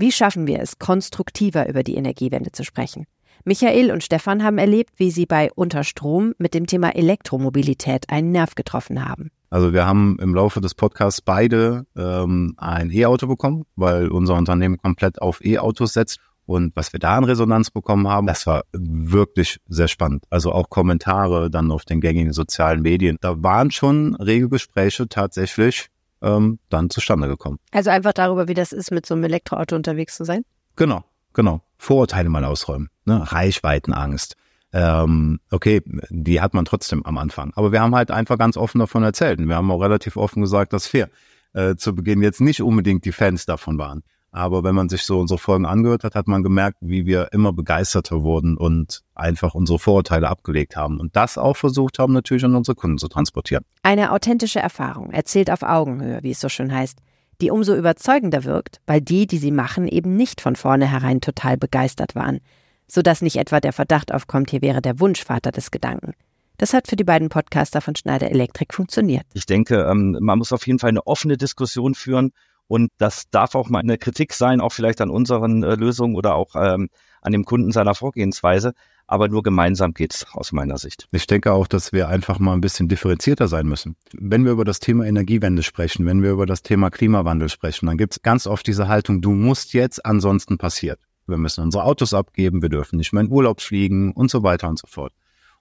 wie 0.00 0.12
schaffen 0.12 0.46
wir 0.46 0.60
es, 0.60 0.78
konstruktiver 0.78 1.68
über 1.68 1.82
die 1.82 1.94
Energiewende 1.94 2.52
zu 2.52 2.64
sprechen? 2.64 3.06
Michael 3.44 3.90
und 3.90 4.04
Stefan 4.04 4.42
haben 4.42 4.58
erlebt, 4.58 4.90
wie 4.96 5.10
sie 5.10 5.26
bei 5.26 5.50
Unterstrom 5.54 6.34
mit 6.38 6.52
dem 6.52 6.66
Thema 6.66 6.94
Elektromobilität 6.94 8.10
einen 8.10 8.32
Nerv 8.32 8.54
getroffen 8.54 9.08
haben. 9.08 9.30
Also 9.48 9.72
wir 9.72 9.86
haben 9.86 10.18
im 10.20 10.34
Laufe 10.34 10.60
des 10.60 10.74
Podcasts 10.74 11.20
beide 11.20 11.86
ähm, 11.96 12.54
ein 12.58 12.90
E-Auto 12.90 13.26
bekommen, 13.26 13.64
weil 13.76 14.08
unser 14.08 14.34
Unternehmen 14.34 14.76
komplett 14.76 15.20
auf 15.20 15.44
E-Autos 15.44 15.94
setzt. 15.94 16.18
Und 16.46 16.74
was 16.76 16.92
wir 16.92 17.00
da 17.00 17.16
an 17.16 17.24
Resonanz 17.24 17.70
bekommen 17.70 18.08
haben, 18.08 18.26
das 18.26 18.46
war 18.46 18.62
wirklich 18.72 19.58
sehr 19.68 19.88
spannend. 19.88 20.24
Also 20.30 20.52
auch 20.52 20.68
Kommentare 20.68 21.50
dann 21.50 21.70
auf 21.70 21.84
den 21.84 22.00
gängigen 22.00 22.32
sozialen 22.32 22.82
Medien. 22.82 23.16
Da 23.20 23.42
waren 23.42 23.70
schon 23.70 24.16
rege 24.16 24.48
Gespräche 24.48 25.08
tatsächlich 25.08 25.88
ähm, 26.22 26.58
dann 26.68 26.90
zustande 26.90 27.28
gekommen. 27.28 27.58
Also 27.72 27.90
einfach 27.90 28.12
darüber, 28.12 28.48
wie 28.48 28.54
das 28.54 28.72
ist, 28.72 28.90
mit 28.90 29.06
so 29.06 29.14
einem 29.14 29.24
Elektroauto 29.24 29.76
unterwegs 29.76 30.16
zu 30.16 30.24
sein? 30.24 30.42
Genau, 30.76 31.04
genau. 31.32 31.62
Vorurteile 31.78 32.28
mal 32.28 32.44
ausräumen. 32.44 32.90
ne, 33.04 33.32
Reichweitenangst. 33.32 34.36
Ähm, 34.72 35.40
okay, 35.50 35.82
die 36.10 36.40
hat 36.40 36.54
man 36.54 36.64
trotzdem 36.64 37.04
am 37.04 37.18
Anfang. 37.18 37.52
Aber 37.56 37.72
wir 37.72 37.80
haben 37.80 37.94
halt 37.94 38.10
einfach 38.10 38.38
ganz 38.38 38.56
offen 38.56 38.78
davon 38.78 39.02
erzählt. 39.02 39.40
Und 39.40 39.48
wir 39.48 39.56
haben 39.56 39.70
auch 39.70 39.80
relativ 39.80 40.16
offen 40.16 40.42
gesagt, 40.42 40.72
dass 40.72 40.92
wir 40.92 41.08
äh, 41.54 41.74
zu 41.74 41.94
Beginn 41.94 42.22
jetzt 42.22 42.40
nicht 42.40 42.62
unbedingt 42.62 43.04
die 43.04 43.12
Fans 43.12 43.46
davon 43.46 43.78
waren. 43.78 44.02
Aber 44.32 44.62
wenn 44.62 44.74
man 44.74 44.88
sich 44.88 45.02
so 45.02 45.18
unsere 45.18 45.38
Folgen 45.38 45.66
angehört 45.66 46.04
hat, 46.04 46.14
hat 46.14 46.28
man 46.28 46.42
gemerkt, 46.42 46.78
wie 46.80 47.04
wir 47.04 47.32
immer 47.32 47.52
begeisterter 47.52 48.22
wurden 48.22 48.56
und 48.56 49.02
einfach 49.14 49.54
unsere 49.54 49.78
Vorurteile 49.78 50.28
abgelegt 50.28 50.76
haben 50.76 51.00
und 51.00 51.16
das 51.16 51.36
auch 51.36 51.56
versucht 51.56 51.98
haben, 51.98 52.12
natürlich 52.12 52.44
an 52.44 52.54
unsere 52.54 52.76
Kunden 52.76 52.98
zu 52.98 53.08
transportieren. 53.08 53.64
Eine 53.82 54.12
authentische 54.12 54.60
Erfahrung, 54.60 55.10
erzählt 55.10 55.50
auf 55.50 55.62
Augenhöhe, 55.62 56.22
wie 56.22 56.30
es 56.30 56.40
so 56.40 56.48
schön 56.48 56.72
heißt, 56.72 56.98
die 57.40 57.50
umso 57.50 57.74
überzeugender 57.74 58.44
wirkt, 58.44 58.80
weil 58.86 59.00
die, 59.00 59.26
die 59.26 59.38
sie 59.38 59.50
machen, 59.50 59.88
eben 59.88 60.14
nicht 60.14 60.40
von 60.40 60.56
vornherein 60.56 61.20
total 61.20 61.56
begeistert 61.56 62.14
waren, 62.14 62.40
sodass 62.86 63.22
nicht 63.22 63.36
etwa 63.36 63.60
der 63.60 63.72
Verdacht 63.72 64.12
aufkommt, 64.12 64.50
hier 64.50 64.62
wäre 64.62 64.82
der 64.82 65.00
Wunschvater 65.00 65.50
des 65.50 65.70
Gedanken. 65.70 66.12
Das 66.58 66.74
hat 66.74 66.88
für 66.88 66.96
die 66.96 67.04
beiden 67.04 67.30
Podcaster 67.30 67.80
von 67.80 67.96
Schneider 67.96 68.30
Elektrik 68.30 68.74
funktioniert. 68.74 69.24
Ich 69.32 69.46
denke, 69.46 69.86
ähm, 69.90 70.18
man 70.20 70.38
muss 70.38 70.52
auf 70.52 70.66
jeden 70.66 70.78
Fall 70.78 70.90
eine 70.90 71.06
offene 71.06 71.38
Diskussion 71.38 71.94
führen 71.94 72.32
und 72.70 72.92
das 72.98 73.28
darf 73.32 73.56
auch 73.56 73.68
mal 73.68 73.80
eine 73.80 73.98
Kritik 73.98 74.32
sein, 74.32 74.60
auch 74.60 74.70
vielleicht 74.70 75.00
an 75.00 75.10
unseren 75.10 75.64
äh, 75.64 75.74
Lösungen 75.74 76.14
oder 76.14 76.36
auch 76.36 76.54
ähm, 76.54 76.88
an 77.20 77.32
dem 77.32 77.44
Kunden 77.44 77.72
seiner 77.72 77.96
Vorgehensweise. 77.96 78.74
Aber 79.08 79.26
nur 79.26 79.42
gemeinsam 79.42 79.92
geht's 79.92 80.24
aus 80.34 80.52
meiner 80.52 80.78
Sicht. 80.78 81.08
Ich 81.10 81.26
denke 81.26 81.52
auch, 81.52 81.66
dass 81.66 81.92
wir 81.92 82.06
einfach 82.06 82.38
mal 82.38 82.52
ein 82.52 82.60
bisschen 82.60 82.86
differenzierter 82.86 83.48
sein 83.48 83.66
müssen. 83.66 83.96
Wenn 84.12 84.44
wir 84.44 84.52
über 84.52 84.64
das 84.64 84.78
Thema 84.78 85.04
Energiewende 85.04 85.64
sprechen, 85.64 86.06
wenn 86.06 86.22
wir 86.22 86.30
über 86.30 86.46
das 86.46 86.62
Thema 86.62 86.90
Klimawandel 86.90 87.48
sprechen, 87.48 87.86
dann 87.86 87.98
gibt's 87.98 88.22
ganz 88.22 88.46
oft 88.46 88.64
diese 88.68 88.86
Haltung, 88.86 89.20
du 89.20 89.32
musst 89.32 89.72
jetzt, 89.72 90.06
ansonsten 90.06 90.56
passiert. 90.56 91.00
Wir 91.26 91.38
müssen 91.38 91.64
unsere 91.64 91.82
Autos 91.82 92.14
abgeben, 92.14 92.62
wir 92.62 92.68
dürfen 92.68 92.98
nicht 92.98 93.12
mehr 93.12 93.24
in 93.24 93.32
Urlaub 93.32 93.60
fliegen 93.60 94.12
und 94.12 94.30
so 94.30 94.44
weiter 94.44 94.68
und 94.68 94.78
so 94.78 94.86
fort. 94.86 95.12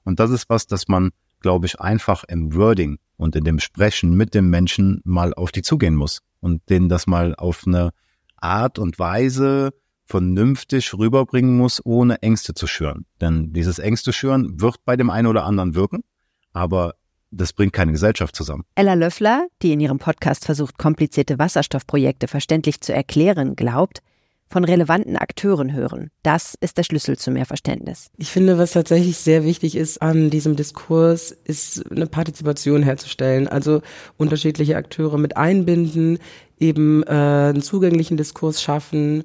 Und 0.03 0.19
das 0.19 0.29
ist 0.29 0.47
was, 0.47 0.67
das 0.67 0.87
man, 0.87 1.09
glaube 1.39 1.65
ich, 1.65 1.79
einfach 1.79 2.23
im 2.25 2.53
Wording 2.53 2.99
und 3.17 3.35
in 3.35 3.45
dem 3.45 3.57
Sprechen 3.57 4.15
mit 4.15 4.35
dem 4.35 4.51
Menschen 4.51 5.01
mal 5.05 5.33
auf 5.33 5.51
die 5.51 5.63
zugehen 5.63 5.95
muss 5.95 6.21
und 6.39 6.69
denen 6.69 6.89
das 6.89 7.07
mal 7.07 7.35
auf 7.35 7.63
eine 7.65 7.91
Art 8.37 8.79
und 8.79 8.99
Weise 8.99 9.73
vernünftig 10.05 10.93
rüberbringen 10.93 11.55
muss, 11.55 11.81
ohne 11.85 12.21
Ängste 12.21 12.53
zu 12.53 12.65
schüren. 12.65 13.05
Denn 13.21 13.53
dieses 13.53 13.77
Ängste 13.79 14.11
schüren 14.11 14.59
wird 14.59 14.83
bei 14.83 14.97
dem 14.97 15.09
einen 15.09 15.27
oder 15.27 15.45
anderen 15.45 15.75
wirken, 15.75 16.03
aber 16.51 16.95
das 17.31 17.53
bringt 17.53 17.73
keine 17.73 17.91
Gesellschaft 17.91 18.35
zusammen. 18.35 18.65
Ella 18.73 18.95
Löffler, 18.95 19.47
die 19.61 19.71
in 19.71 19.79
ihrem 19.79 19.99
Podcast 19.99 20.45
versucht, 20.45 20.79
komplizierte 20.79 21.37
Wasserstoffprojekte 21.37 22.27
verständlich 22.27 22.81
zu 22.81 22.91
erklären, 22.91 23.55
glaubt, 23.55 24.01
von 24.49 24.63
relevanten 24.63 25.15
Akteuren 25.15 25.73
hören. 25.73 26.09
Das 26.23 26.55
ist 26.59 26.77
der 26.77 26.83
Schlüssel 26.83 27.17
zu 27.17 27.31
mehr 27.31 27.45
Verständnis. 27.45 28.09
Ich 28.17 28.31
finde, 28.31 28.57
was 28.57 28.71
tatsächlich 28.71 29.17
sehr 29.17 29.43
wichtig 29.43 29.75
ist 29.75 30.01
an 30.01 30.29
diesem 30.29 30.55
Diskurs, 30.55 31.31
ist 31.31 31.89
eine 31.91 32.07
Partizipation 32.07 32.81
herzustellen. 32.83 33.47
Also 33.47 33.81
unterschiedliche 34.17 34.75
Akteure 34.75 35.17
mit 35.17 35.37
einbinden, 35.37 36.19
eben 36.59 37.03
äh, 37.03 37.09
einen 37.09 37.61
zugänglichen 37.61 38.17
Diskurs 38.17 38.61
schaffen, 38.61 39.23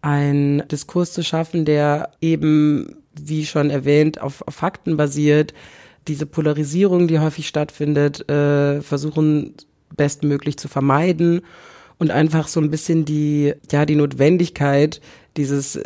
einen 0.00 0.66
Diskurs 0.68 1.12
zu 1.12 1.22
schaffen, 1.22 1.64
der 1.64 2.12
eben, 2.20 2.96
wie 3.20 3.44
schon 3.46 3.70
erwähnt, 3.70 4.20
auf, 4.20 4.42
auf 4.46 4.54
Fakten 4.54 4.96
basiert, 4.96 5.54
diese 6.08 6.26
Polarisierung, 6.26 7.06
die 7.06 7.20
häufig 7.20 7.46
stattfindet, 7.46 8.28
äh, 8.28 8.80
versuchen 8.80 9.54
bestmöglich 9.96 10.56
zu 10.56 10.68
vermeiden 10.68 11.42
und 12.02 12.10
einfach 12.10 12.48
so 12.48 12.58
ein 12.58 12.68
bisschen 12.68 13.04
die, 13.04 13.54
ja, 13.70 13.86
die 13.86 13.94
Notwendigkeit 13.94 15.00
dieses, 15.36 15.78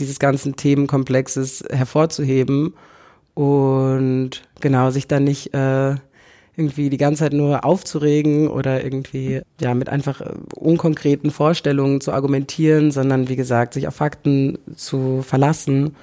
dieses 0.00 0.18
ganzen 0.18 0.56
Themenkomplexes 0.56 1.62
hervorzuheben 1.70 2.74
und 3.34 4.30
genau, 4.60 4.90
sich 4.90 5.06
dann 5.06 5.22
nicht 5.22 5.54
äh, 5.54 5.94
irgendwie 6.56 6.90
die 6.90 6.96
ganze 6.96 7.20
Zeit 7.20 7.34
nur 7.34 7.64
aufzuregen 7.64 8.48
oder 8.48 8.82
irgendwie 8.82 9.42
ja 9.60 9.72
mit 9.74 9.88
einfach 9.88 10.20
äh, 10.22 10.32
unkonkreten 10.56 11.30
Vorstellungen 11.30 12.00
zu 12.00 12.10
argumentieren, 12.10 12.90
sondern 12.90 13.28
wie 13.28 13.36
gesagt, 13.36 13.74
sich 13.74 13.86
auf 13.86 13.94
Fakten 13.94 14.58
zu 14.74 15.22
verlassen 15.22 15.94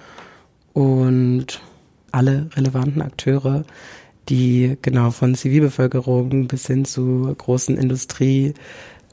und 0.72 1.60
alle 2.14 2.50
relevanten 2.56 3.02
Akteure, 3.02 3.66
die 4.30 4.78
genau 4.82 5.12
von 5.12 5.36
Zivilbevölkerung 5.36 6.48
bis 6.48 6.68
hin 6.68 6.86
zu 6.86 7.36
großen 7.38 7.78
Industrie 7.78 8.54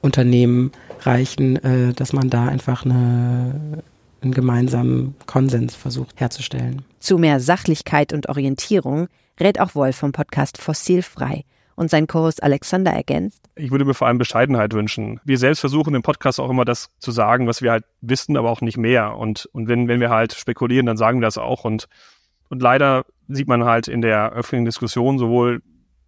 Unternehmen 0.05 0.71
reichen, 1.01 1.57
äh, 1.65 1.93
dass 1.95 2.13
man 2.13 2.31
da 2.31 2.47
einfach 2.47 2.85
eine, 2.85 3.83
einen 4.23 4.35
gemeinsamen 4.35 5.15
Konsens 5.27 5.75
versucht 5.75 6.21
herzustellen. 6.21 6.83
Zu 7.01 7.19
mehr 7.19 7.41
Sachlichkeit 7.41 8.13
und 8.13 8.29
Orientierung 8.29 9.09
rät 9.41 9.59
auch 9.59 9.75
Wolf 9.75 9.97
vom 9.97 10.13
Podcast 10.13 10.59
Fossilfrei 10.59 11.45
und 11.75 11.91
sein 11.91 12.07
Co-Host 12.07 12.43
Alexander 12.43 12.93
ergänzt. 12.93 13.49
Ich 13.57 13.71
würde 13.71 13.85
mir 13.85 13.95
vor 13.95 14.07
allem 14.07 14.19
Bescheidenheit 14.19 14.75
wünschen. 14.75 15.21
Wir 15.25 15.39
selbst 15.39 15.61
versuchen 15.61 15.95
im 15.95 16.03
Podcast 16.03 16.39
auch 16.39 16.51
immer 16.51 16.65
das 16.65 16.91
zu 16.99 17.11
sagen, 17.11 17.47
was 17.47 17.63
wir 17.63 17.73
halt 17.73 17.85
wissen, 18.01 18.37
aber 18.37 18.51
auch 18.51 18.61
nicht 18.61 18.77
mehr. 18.77 19.17
Und, 19.17 19.49
und 19.53 19.69
wenn, 19.69 19.89
wenn 19.89 20.01
wir 20.01 20.11
halt 20.11 20.35
spekulieren, 20.35 20.87
dann 20.87 20.97
sagen 20.97 21.21
wir 21.21 21.27
das 21.27 21.39
auch. 21.39 21.65
Und, 21.65 21.89
und 22.49 22.63
leider 22.63 23.07
sieht 23.29 23.49
man 23.49 23.65
halt 23.65 23.89
in 23.89 24.03
der 24.03 24.33
öffentlichen 24.33 24.67
Diskussion 24.67 25.19
sowohl 25.19 25.63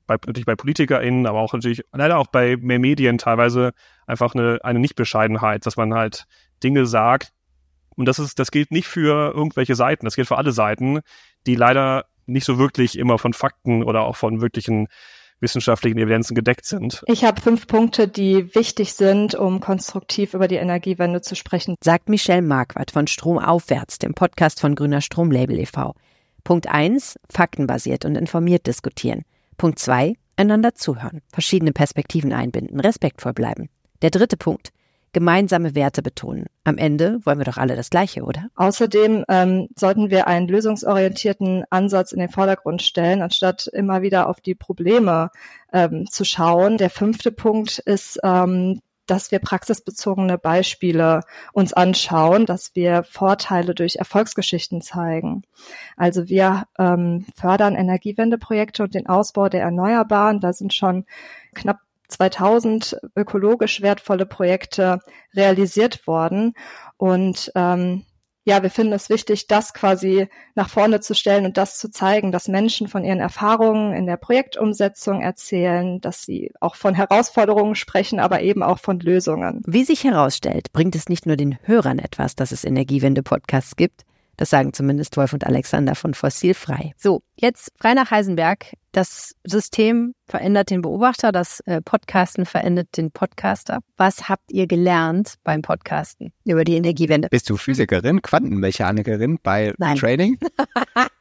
bei, 0.07 0.15
natürlich 0.15 0.47
bei 0.47 0.57
PolitikerInnen, 0.57 1.27
aber 1.27 1.41
auch 1.41 1.53
natürlich 1.53 1.83
leider 1.93 2.19
auch 2.19 2.29
bei 2.29 2.57
mehr 2.57 2.79
Medien 2.79 3.19
teilweise 3.19 3.73
einfach 4.07 4.35
eine, 4.35 4.59
eine 4.63 4.79
Nichtbescheidenheit, 4.79 5.67
dass 5.67 5.77
man 5.77 5.95
halt 5.95 6.27
Dinge 6.63 6.87
sagt. 6.87 7.33
Und 7.97 8.07
das 8.07 8.19
ist, 8.19 8.39
das 8.39 8.51
gilt 8.51 8.71
nicht 8.71 8.87
für 8.87 9.33
irgendwelche 9.35 9.75
Seiten, 9.75 10.05
das 10.05 10.17
gilt 10.17 10.29
für 10.29 10.37
alle 10.37 10.53
Seiten, 10.53 11.01
die 11.47 11.55
leider 11.55 12.05
nicht 12.27 12.45
so 12.45 12.59
wirklich 12.59 12.99
immer 12.99 13.19
von 13.19 13.33
Fakten 13.33 13.83
oder 13.83 14.03
auch 14.03 14.17
von 14.17 14.41
wirklichen 14.41 14.89
wissenschaftlichen 15.41 15.99
Evidenzen 15.99 16.35
gedeckt 16.35 16.65
sind. 16.65 17.03
Ich 17.07 17.25
habe 17.25 17.41
fünf 17.41 17.67
Punkte, 17.67 18.09
die 18.09 18.55
wichtig 18.55 18.95
sind, 18.95 19.35
um 19.35 19.61
konstruktiv 19.61 20.35
über 20.35 20.49
die 20.49 20.57
Energiewende 20.57 21.21
zu 21.21 21.35
sprechen. 21.35 21.77
Sagt 21.83 22.09
Michelle 22.09 22.43
Marquardt 22.43 22.91
von 22.91 23.07
Stromaufwärts, 23.07 23.99
dem 23.99 24.15
Podcast 24.15 24.61
von 24.61 24.75
Grüner 24.75 25.01
Stromlabel 25.01 25.59
e.V. 25.59 25.95
Punkt 26.43 26.69
eins: 26.69 27.19
Faktenbasiert 27.31 28.05
und 28.05 28.17
informiert 28.17 28.67
diskutieren. 28.67 29.25
Punkt 29.57 29.79
zwei, 29.79 30.15
einander 30.37 30.75
zuhören, 30.75 31.23
verschiedene 31.33 31.73
Perspektiven 31.73 32.33
einbinden, 32.33 32.81
respektvoll 32.81 33.33
bleiben. 33.33 33.69
Der 34.03 34.11
dritte 34.11 34.37
Punkt, 34.37 34.73
gemeinsame 35.13 35.75
Werte 35.75 36.03
betonen. 36.03 36.45
Am 36.65 36.77
Ende 36.77 37.21
wollen 37.25 37.39
wir 37.39 37.47
doch 37.47 37.57
alle 37.57 37.75
das 37.75 37.89
Gleiche, 37.89 38.23
oder? 38.23 38.49
Außerdem 38.55 39.25
ähm, 39.29 39.69
sollten 39.75 40.11
wir 40.11 40.27
einen 40.27 40.47
lösungsorientierten 40.47 41.65
Ansatz 41.71 42.13
in 42.13 42.19
den 42.19 42.29
Vordergrund 42.29 42.83
stellen, 42.83 43.23
anstatt 43.23 43.67
immer 43.73 44.03
wieder 44.03 44.29
auf 44.29 44.43
die 44.43 44.55
Probleme 44.55 45.31
ähm, 45.73 46.07
zu 46.11 46.25
schauen. 46.25 46.77
Der 46.77 46.91
fünfte 46.91 47.33
Punkt 47.33 47.79
ist 47.79 48.21
ähm, 48.23 48.81
dass 49.07 49.31
wir 49.31 49.39
praxisbezogene 49.39 50.39
Beispiele 50.39 51.21
uns 51.53 51.73
anschauen, 51.73 52.47
dass 52.47 52.75
wir 52.75 53.03
Vorteile 53.05 53.75
durch 53.75 53.97
Erfolgsgeschichten 53.97 54.83
zeigen. 54.83 55.43
Also 55.97 56.29
wir 56.29 56.65
ähm, 56.79 57.27
fördern 57.35 57.75
Energiewendeprojekte 57.75 58.83
und 58.83 58.95
den 58.95 59.07
Ausbau 59.07 59.49
der 59.49 59.63
Erneuerbaren. 59.63 60.41
Da 60.41 60.53
sind 60.53 60.75
schon 60.75 61.07
knapp 61.55 61.79
2000 62.09 62.99
ökologisch 63.17 63.83
wertvolle 63.83 64.27
Projekte 64.27 65.01
realisiert 65.35 66.07
worden. 66.07 66.55
Und 66.97 67.53
ähm, 67.55 68.05
ja, 68.47 68.63
wir 68.63 68.71
finden 68.71 68.93
es 68.93 69.11
wichtig, 69.11 69.49
das 69.49 69.75
quasi 69.75 70.29
nach 70.55 70.69
vorne 70.69 71.01
zu 71.01 71.15
stellen 71.15 71.47
und 71.47 71.57
das 71.57 71.79
zu 71.79 71.91
zeigen, 71.91 72.31
dass 72.31 72.47
Menschen 72.47 72.87
von 72.87 73.05
ihren 73.05 73.19
Erfahrungen 73.19 73.93
in 73.93 74.07
der 74.07 74.17
Projektumsetzung 74.17 75.21
erzählen, 75.21 76.01
dass 76.01 76.23
sie 76.23 76.53
auch 76.61 76.77
von 76.77 76.95
Herausforderungen 76.95 77.75
sprechen, 77.75 78.21
aber 78.21 78.43
eben 78.43 78.63
auch 78.63 78.79
von 78.79 79.01
Lösungen. 79.01 79.63
Wie 79.67 79.85
sich 79.85 80.05
herausstellt, 80.05 80.73
bringt 80.73 80.95
es 80.95 81.09
nicht 81.09 81.27
nur 81.27 81.37
den 81.37 81.59
Hörern 81.65 81.99
etwas, 81.99 82.37
dass 82.37 82.53
es 82.53 82.65
Energiewende-Podcasts 82.65 83.75
gibt, 83.75 84.03
das 84.37 84.51
sagen 84.51 84.73
zumindest 84.73 85.17
Wolf 85.17 85.33
und 85.33 85.45
Alexander 85.45 85.97
von 85.97 86.15
Fossilfrei. 86.15 86.93
So, 86.97 87.23
jetzt 87.35 87.73
frei 87.81 87.95
nach 87.95 88.13
Heisenberg. 88.13 88.67
Das 88.97 89.35
System 89.45 90.15
verändert 90.25 90.71
den 90.71 90.81
Beobachter, 90.81 91.31
das 91.31 91.61
äh, 91.67 91.83
Podcasten 91.83 92.47
verändert 92.47 92.97
den 92.97 93.11
Podcaster. 93.11 93.81
Was 93.99 94.31
habt 94.31 94.51
ihr 94.51 94.67
gelernt 94.67 95.35
beim 95.45 95.61
Podcasten 95.61 96.33
über 96.47 96.65
die 96.65 96.77
Energiewende? 96.77 97.29
Bist 97.29 97.51
du 97.51 97.59
Physikerin, 97.59 98.23
Quantenmechanikerin 98.23 99.39
bei 99.43 99.75
Nein. 99.77 99.99
Trading? 99.99 100.39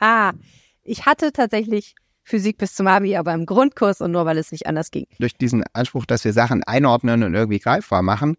ich 0.84 1.05
hatte 1.05 1.34
tatsächlich 1.34 1.96
Physik 2.24 2.60
bis 2.60 2.75
zum 2.75 2.88
Abi, 2.88 3.17
aber 3.17 3.34
im 3.34 3.46
Grundkurs 3.46 4.00
und 4.00 4.12
nur 4.12 4.25
weil 4.25 4.38
es 4.38 4.53
nicht 4.53 4.67
anders 4.67 4.89
ging. 4.89 5.05
Durch 5.20 5.36
diesen 5.36 5.65
Anspruch, 5.74 6.05
dass 6.05 6.24
wir 6.24 6.32
Sachen 6.32 6.63
einordnen 6.63 7.24
und 7.24 7.34
irgendwie 7.34 7.60
greifbar 7.60 8.03
machen, 8.03 8.38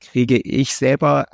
kriege 0.00 0.38
ich 0.38 0.74
selber 0.74 1.26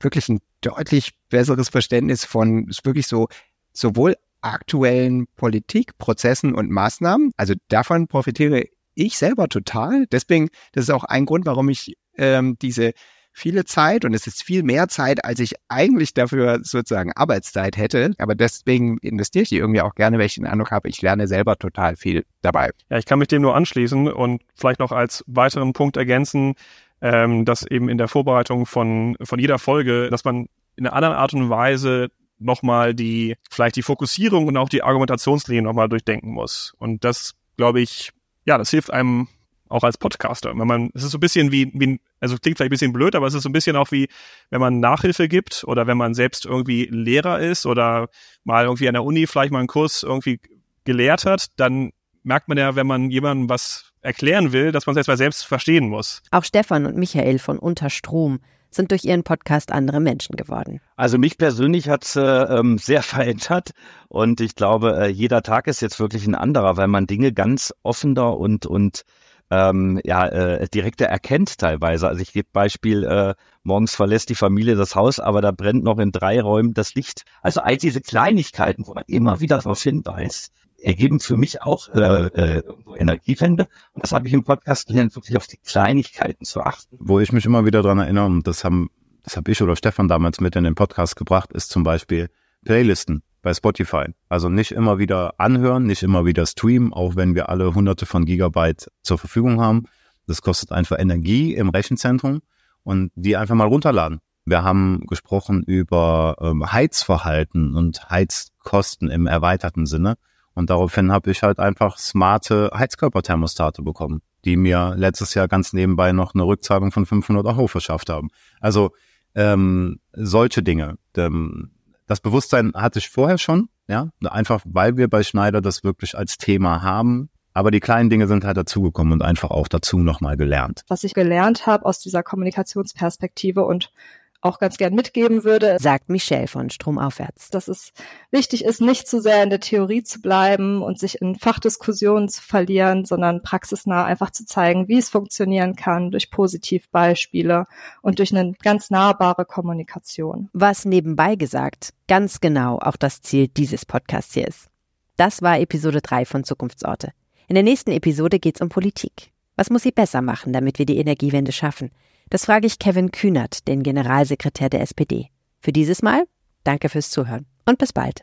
wirklich 0.00 0.28
ein 0.28 0.40
deutlich 0.60 1.14
besseres 1.30 1.70
Verständnis 1.70 2.26
von 2.26 2.70
wirklich 2.84 3.06
so 3.06 3.28
sowohl 3.72 4.16
aktuellen 4.42 5.26
Politikprozessen 5.36 6.54
und 6.54 6.70
Maßnahmen. 6.70 7.32
Also 7.36 7.54
davon 7.68 8.08
profitiere 8.08 8.64
ich 8.94 9.16
selber 9.16 9.48
total. 9.48 10.06
Deswegen, 10.06 10.48
das 10.72 10.84
ist 10.84 10.90
auch 10.90 11.04
ein 11.04 11.26
Grund, 11.26 11.46
warum 11.46 11.68
ich 11.68 11.96
ähm, 12.16 12.56
diese 12.60 12.92
viele 13.32 13.64
Zeit 13.64 14.04
und 14.04 14.12
es 14.12 14.26
ist 14.26 14.42
viel 14.42 14.62
mehr 14.62 14.88
Zeit, 14.88 15.24
als 15.24 15.40
ich 15.40 15.54
eigentlich 15.68 16.14
dafür 16.14 16.60
sozusagen 16.62 17.12
Arbeitszeit 17.14 17.76
hätte. 17.76 18.12
Aber 18.18 18.34
deswegen 18.34 18.98
investiere 18.98 19.44
ich 19.44 19.52
irgendwie 19.52 19.80
auch 19.80 19.94
gerne, 19.94 20.18
weil 20.18 20.26
ich 20.26 20.34
den 20.34 20.46
Eindruck 20.46 20.70
habe, 20.70 20.88
ich 20.88 21.00
lerne 21.00 21.26
selber 21.26 21.56
total 21.56 21.96
viel 21.96 22.24
dabei. 22.42 22.70
Ja, 22.90 22.98
ich 22.98 23.06
kann 23.06 23.18
mich 23.18 23.28
dem 23.28 23.42
nur 23.42 23.54
anschließen 23.54 24.08
und 24.08 24.42
vielleicht 24.54 24.80
noch 24.80 24.92
als 24.92 25.24
weiteren 25.26 25.72
Punkt 25.72 25.96
ergänzen, 25.96 26.54
ähm, 27.00 27.44
dass 27.44 27.66
eben 27.66 27.88
in 27.88 27.98
der 27.98 28.08
Vorbereitung 28.08 28.66
von, 28.66 29.16
von 29.22 29.38
jeder 29.38 29.58
Folge, 29.58 30.10
dass 30.10 30.24
man 30.24 30.46
in 30.76 30.86
einer 30.86 30.94
anderen 30.94 31.14
Art 31.14 31.34
und 31.34 31.50
Weise 31.50 32.08
nochmal 32.40 32.94
die, 32.94 33.36
vielleicht 33.50 33.76
die 33.76 33.82
Fokussierung 33.82 34.46
und 34.46 34.56
auch 34.56 34.68
die 34.68 34.82
Argumentationslinien 34.82 35.64
nochmal 35.64 35.88
durchdenken 35.88 36.32
muss. 36.32 36.74
Und 36.78 37.04
das, 37.04 37.34
glaube 37.56 37.80
ich, 37.80 38.10
ja, 38.46 38.58
das 38.58 38.70
hilft 38.70 38.92
einem 38.92 39.28
auch 39.68 39.84
als 39.84 39.98
Podcaster. 39.98 40.52
Wenn 40.56 40.66
man, 40.66 40.90
es 40.94 41.04
ist 41.04 41.12
so 41.12 41.18
ein 41.18 41.20
bisschen 41.20 41.52
wie, 41.52 41.70
wie, 41.74 42.00
also 42.18 42.36
klingt 42.36 42.58
vielleicht 42.58 42.70
ein 42.70 42.70
bisschen 42.70 42.92
blöd, 42.92 43.14
aber 43.14 43.26
es 43.26 43.34
ist 43.34 43.44
so 43.44 43.48
ein 43.48 43.52
bisschen 43.52 43.76
auch 43.76 43.92
wie, 43.92 44.08
wenn 44.50 44.60
man 44.60 44.80
Nachhilfe 44.80 45.28
gibt 45.28 45.64
oder 45.64 45.86
wenn 45.86 45.96
man 45.96 46.14
selbst 46.14 46.44
irgendwie 46.44 46.88
Lehrer 46.90 47.38
ist 47.38 47.66
oder 47.66 48.08
mal 48.42 48.64
irgendwie 48.64 48.88
an 48.88 48.94
der 48.94 49.04
Uni 49.04 49.26
vielleicht 49.26 49.52
mal 49.52 49.60
einen 49.60 49.68
Kurs 49.68 50.02
irgendwie 50.02 50.40
gelehrt 50.84 51.24
hat, 51.24 51.46
dann 51.56 51.92
merkt 52.22 52.48
man 52.48 52.58
ja, 52.58 52.74
wenn 52.74 52.86
man 52.86 53.10
jemandem 53.10 53.48
was 53.48 53.92
erklären 54.02 54.52
will, 54.52 54.72
dass 54.72 54.86
man 54.86 54.94
es 54.94 54.98
erstmal 54.98 55.16
selbst 55.16 55.46
verstehen 55.46 55.88
muss. 55.88 56.22
Auch 56.30 56.44
Stefan 56.44 56.86
und 56.86 56.96
Michael 56.96 57.38
von 57.38 57.58
Unterstrom 57.58 58.40
sind 58.70 58.90
durch 58.90 59.04
ihren 59.04 59.22
Podcast 59.22 59.72
andere 59.72 60.00
Menschen 60.00 60.36
geworden. 60.36 60.80
Also 60.96 61.18
mich 61.18 61.38
persönlich 61.38 61.88
hat 61.88 62.04
es 62.04 62.16
äh, 62.16 62.22
ähm, 62.22 62.78
sehr 62.78 63.02
verändert 63.02 63.70
und 64.08 64.40
ich 64.40 64.54
glaube, 64.54 64.96
äh, 64.98 65.08
jeder 65.08 65.42
Tag 65.42 65.66
ist 65.66 65.80
jetzt 65.80 66.00
wirklich 66.00 66.26
ein 66.26 66.34
anderer, 66.34 66.76
weil 66.76 66.88
man 66.88 67.06
Dinge 67.06 67.32
ganz 67.32 67.74
offener 67.82 68.36
und 68.36 68.66
und 68.66 69.04
ähm, 69.50 70.00
ja, 70.04 70.26
äh, 70.28 70.68
direkter 70.68 71.06
erkennt 71.06 71.58
teilweise. 71.58 72.08
Also 72.08 72.22
ich 72.22 72.32
gebe 72.32 72.48
Beispiel, 72.52 73.04
äh, 73.04 73.34
morgens 73.64 73.94
verlässt 73.94 74.28
die 74.28 74.36
Familie 74.36 74.76
das 74.76 74.94
Haus, 74.94 75.18
aber 75.18 75.40
da 75.40 75.50
brennt 75.50 75.82
noch 75.82 75.98
in 75.98 76.12
drei 76.12 76.40
Räumen 76.40 76.72
das 76.72 76.94
Licht. 76.94 77.24
Also 77.42 77.60
all 77.60 77.76
diese 77.76 78.00
Kleinigkeiten, 78.00 78.86
wo 78.86 78.94
man 78.94 79.04
immer 79.08 79.40
wieder 79.40 79.58
darauf 79.58 79.82
hinweist, 79.82 80.52
ergeben 80.82 81.20
für 81.20 81.36
mich 81.36 81.62
auch 81.62 81.88
äh, 81.94 82.26
äh, 82.26 82.62
Energiewende. 82.96 83.68
Und 83.92 84.04
das 84.04 84.12
habe 84.12 84.26
ich 84.26 84.34
im 84.34 84.44
Podcast 84.44 84.88
gelernt, 84.88 85.14
wirklich 85.14 85.36
auf 85.36 85.46
die 85.46 85.58
Kleinigkeiten 85.58 86.44
zu 86.44 86.60
achten. 86.60 86.96
Wo 87.00 87.20
ich 87.20 87.32
mich 87.32 87.44
immer 87.44 87.64
wieder 87.64 87.82
dran 87.82 87.98
erinnere, 87.98 88.26
und 88.26 88.46
das 88.46 88.64
haben, 88.64 88.90
das 89.22 89.36
habe 89.36 89.50
ich 89.50 89.62
oder 89.62 89.76
Stefan 89.76 90.08
damals 90.08 90.40
mit 90.40 90.56
in 90.56 90.64
den 90.64 90.74
Podcast 90.74 91.16
gebracht, 91.16 91.52
ist 91.52 91.70
zum 91.70 91.82
Beispiel 91.82 92.28
Playlisten 92.64 93.22
bei 93.42 93.54
Spotify. 93.54 94.06
Also 94.28 94.48
nicht 94.48 94.72
immer 94.72 94.98
wieder 94.98 95.34
anhören, 95.38 95.84
nicht 95.84 96.02
immer 96.02 96.24
wieder 96.24 96.46
streamen, 96.46 96.92
auch 96.92 97.16
wenn 97.16 97.34
wir 97.34 97.48
alle 97.48 97.74
hunderte 97.74 98.06
von 98.06 98.24
Gigabyte 98.24 98.90
zur 99.02 99.18
Verfügung 99.18 99.60
haben. 99.60 99.84
Das 100.26 100.42
kostet 100.42 100.72
einfach 100.72 100.98
Energie 100.98 101.54
im 101.54 101.70
Rechenzentrum 101.70 102.42
und 102.82 103.10
die 103.14 103.36
einfach 103.36 103.54
mal 103.54 103.66
runterladen. 103.66 104.20
Wir 104.44 104.62
haben 104.62 105.06
gesprochen 105.06 105.62
über 105.62 106.36
ähm, 106.40 106.72
Heizverhalten 106.72 107.74
und 107.74 108.10
Heizkosten 108.10 109.10
im 109.10 109.26
erweiterten 109.26 109.86
Sinne. 109.86 110.16
Und 110.54 110.70
daraufhin 110.70 111.12
habe 111.12 111.30
ich 111.30 111.42
halt 111.42 111.58
einfach 111.58 111.98
smarte 111.98 112.70
Heizkörperthermostate 112.74 113.82
bekommen, 113.82 114.22
die 114.44 114.56
mir 114.56 114.94
letztes 114.96 115.34
Jahr 115.34 115.48
ganz 115.48 115.72
nebenbei 115.72 116.12
noch 116.12 116.34
eine 116.34 116.44
Rückzahlung 116.44 116.92
von 116.92 117.06
500 117.06 117.46
Euro 117.46 117.66
verschafft 117.66 118.08
haben. 118.10 118.28
Also 118.60 118.90
ähm, 119.34 120.00
solche 120.12 120.62
Dinge. 120.62 120.96
Ähm, 121.16 121.70
das 122.06 122.20
Bewusstsein 122.20 122.72
hatte 122.74 122.98
ich 122.98 123.08
vorher 123.08 123.38
schon, 123.38 123.68
ja, 123.86 124.08
einfach 124.24 124.62
weil 124.64 124.96
wir 124.96 125.08
bei 125.08 125.22
Schneider 125.22 125.60
das 125.60 125.84
wirklich 125.84 126.18
als 126.18 126.38
Thema 126.38 126.82
haben. 126.82 127.30
Aber 127.52 127.70
die 127.70 127.80
kleinen 127.80 128.10
Dinge 128.10 128.28
sind 128.28 128.44
halt 128.44 128.56
dazugekommen 128.56 129.12
und 129.12 129.22
einfach 129.22 129.50
auch 129.50 129.66
dazu 129.66 129.98
nochmal 129.98 130.36
gelernt. 130.36 130.82
Was 130.88 131.02
ich 131.02 131.14
gelernt 131.14 131.66
habe 131.66 131.84
aus 131.84 131.98
dieser 131.98 132.22
Kommunikationsperspektive 132.22 133.64
und 133.64 133.92
auch 134.40 134.58
ganz 134.58 134.76
gern 134.76 134.94
mitgeben 134.94 135.44
würde. 135.44 135.76
Sagt 135.80 136.08
Michelle 136.08 136.48
von 136.48 136.70
Stromaufwärts. 136.70 137.50
Dass 137.50 137.68
es 137.68 137.92
wichtig 138.30 138.64
ist, 138.64 138.80
nicht 138.80 139.06
zu 139.06 139.20
sehr 139.20 139.42
in 139.42 139.50
der 139.50 139.60
Theorie 139.60 140.02
zu 140.02 140.20
bleiben 140.20 140.82
und 140.82 140.98
sich 140.98 141.20
in 141.20 141.36
Fachdiskussionen 141.36 142.28
zu 142.28 142.42
verlieren, 142.42 143.04
sondern 143.04 143.42
praxisnah 143.42 144.04
einfach 144.04 144.30
zu 144.30 144.44
zeigen, 144.44 144.88
wie 144.88 144.98
es 144.98 145.08
funktionieren 145.10 145.76
kann 145.76 146.10
durch 146.10 146.30
Positivbeispiele 146.30 147.66
und 148.02 148.18
durch 148.18 148.34
eine 148.34 148.54
ganz 148.62 148.90
nahbare 148.90 149.44
Kommunikation. 149.44 150.48
Was 150.52 150.84
nebenbei 150.84 151.36
gesagt 151.36 151.92
ganz 152.08 152.40
genau 152.40 152.78
auch 152.78 152.96
das 152.96 153.22
Ziel 153.22 153.48
dieses 153.48 153.86
Podcasts 153.86 154.34
hier 154.34 154.48
ist. 154.48 154.68
Das 155.16 155.42
war 155.42 155.60
Episode 155.60 156.00
3 156.00 156.24
von 156.24 156.44
Zukunftsorte. 156.44 157.12
In 157.46 157.54
der 157.54 157.62
nächsten 157.62 157.90
Episode 157.90 158.38
geht 158.38 158.56
es 158.56 158.60
um 158.60 158.68
Politik. 158.68 159.30
Was 159.56 159.68
muss 159.68 159.82
sie 159.82 159.90
besser 159.90 160.22
machen, 160.22 160.52
damit 160.52 160.78
wir 160.78 160.86
die 160.86 160.96
Energiewende 160.96 161.52
schaffen? 161.52 161.90
Das 162.30 162.44
frage 162.44 162.66
ich 162.66 162.78
Kevin 162.78 163.10
Kühnert, 163.10 163.66
den 163.66 163.82
Generalsekretär 163.82 164.70
der 164.70 164.82
SPD. 164.82 165.28
Für 165.60 165.72
dieses 165.72 166.00
Mal 166.00 166.24
danke 166.64 166.88
fürs 166.88 167.10
Zuhören 167.10 167.46
und 167.66 167.78
bis 167.78 167.92
bald. 167.92 168.22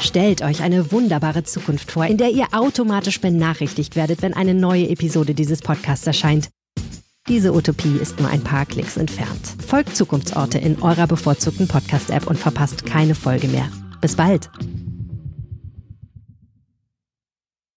Stellt 0.00 0.42
euch 0.42 0.62
eine 0.62 0.92
wunderbare 0.92 1.42
Zukunft 1.42 1.90
vor, 1.90 2.06
in 2.06 2.16
der 2.16 2.30
ihr 2.30 2.46
automatisch 2.52 3.20
benachrichtigt 3.20 3.96
werdet, 3.96 4.22
wenn 4.22 4.34
eine 4.34 4.54
neue 4.54 4.88
Episode 4.88 5.34
dieses 5.34 5.62
Podcasts 5.62 6.06
erscheint. 6.06 6.50
Diese 7.28 7.52
Utopie 7.52 7.98
ist 8.00 8.20
nur 8.20 8.30
ein 8.30 8.44
paar 8.44 8.66
Klicks 8.66 8.96
entfernt. 8.96 9.56
Folgt 9.66 9.96
Zukunftsorte 9.96 10.58
in 10.58 10.80
eurer 10.80 11.08
bevorzugten 11.08 11.66
Podcast-App 11.66 12.28
und 12.28 12.38
verpasst 12.38 12.86
keine 12.86 13.16
Folge 13.16 13.48
mehr. 13.48 13.68
Bis 14.00 14.14
bald! 14.14 14.48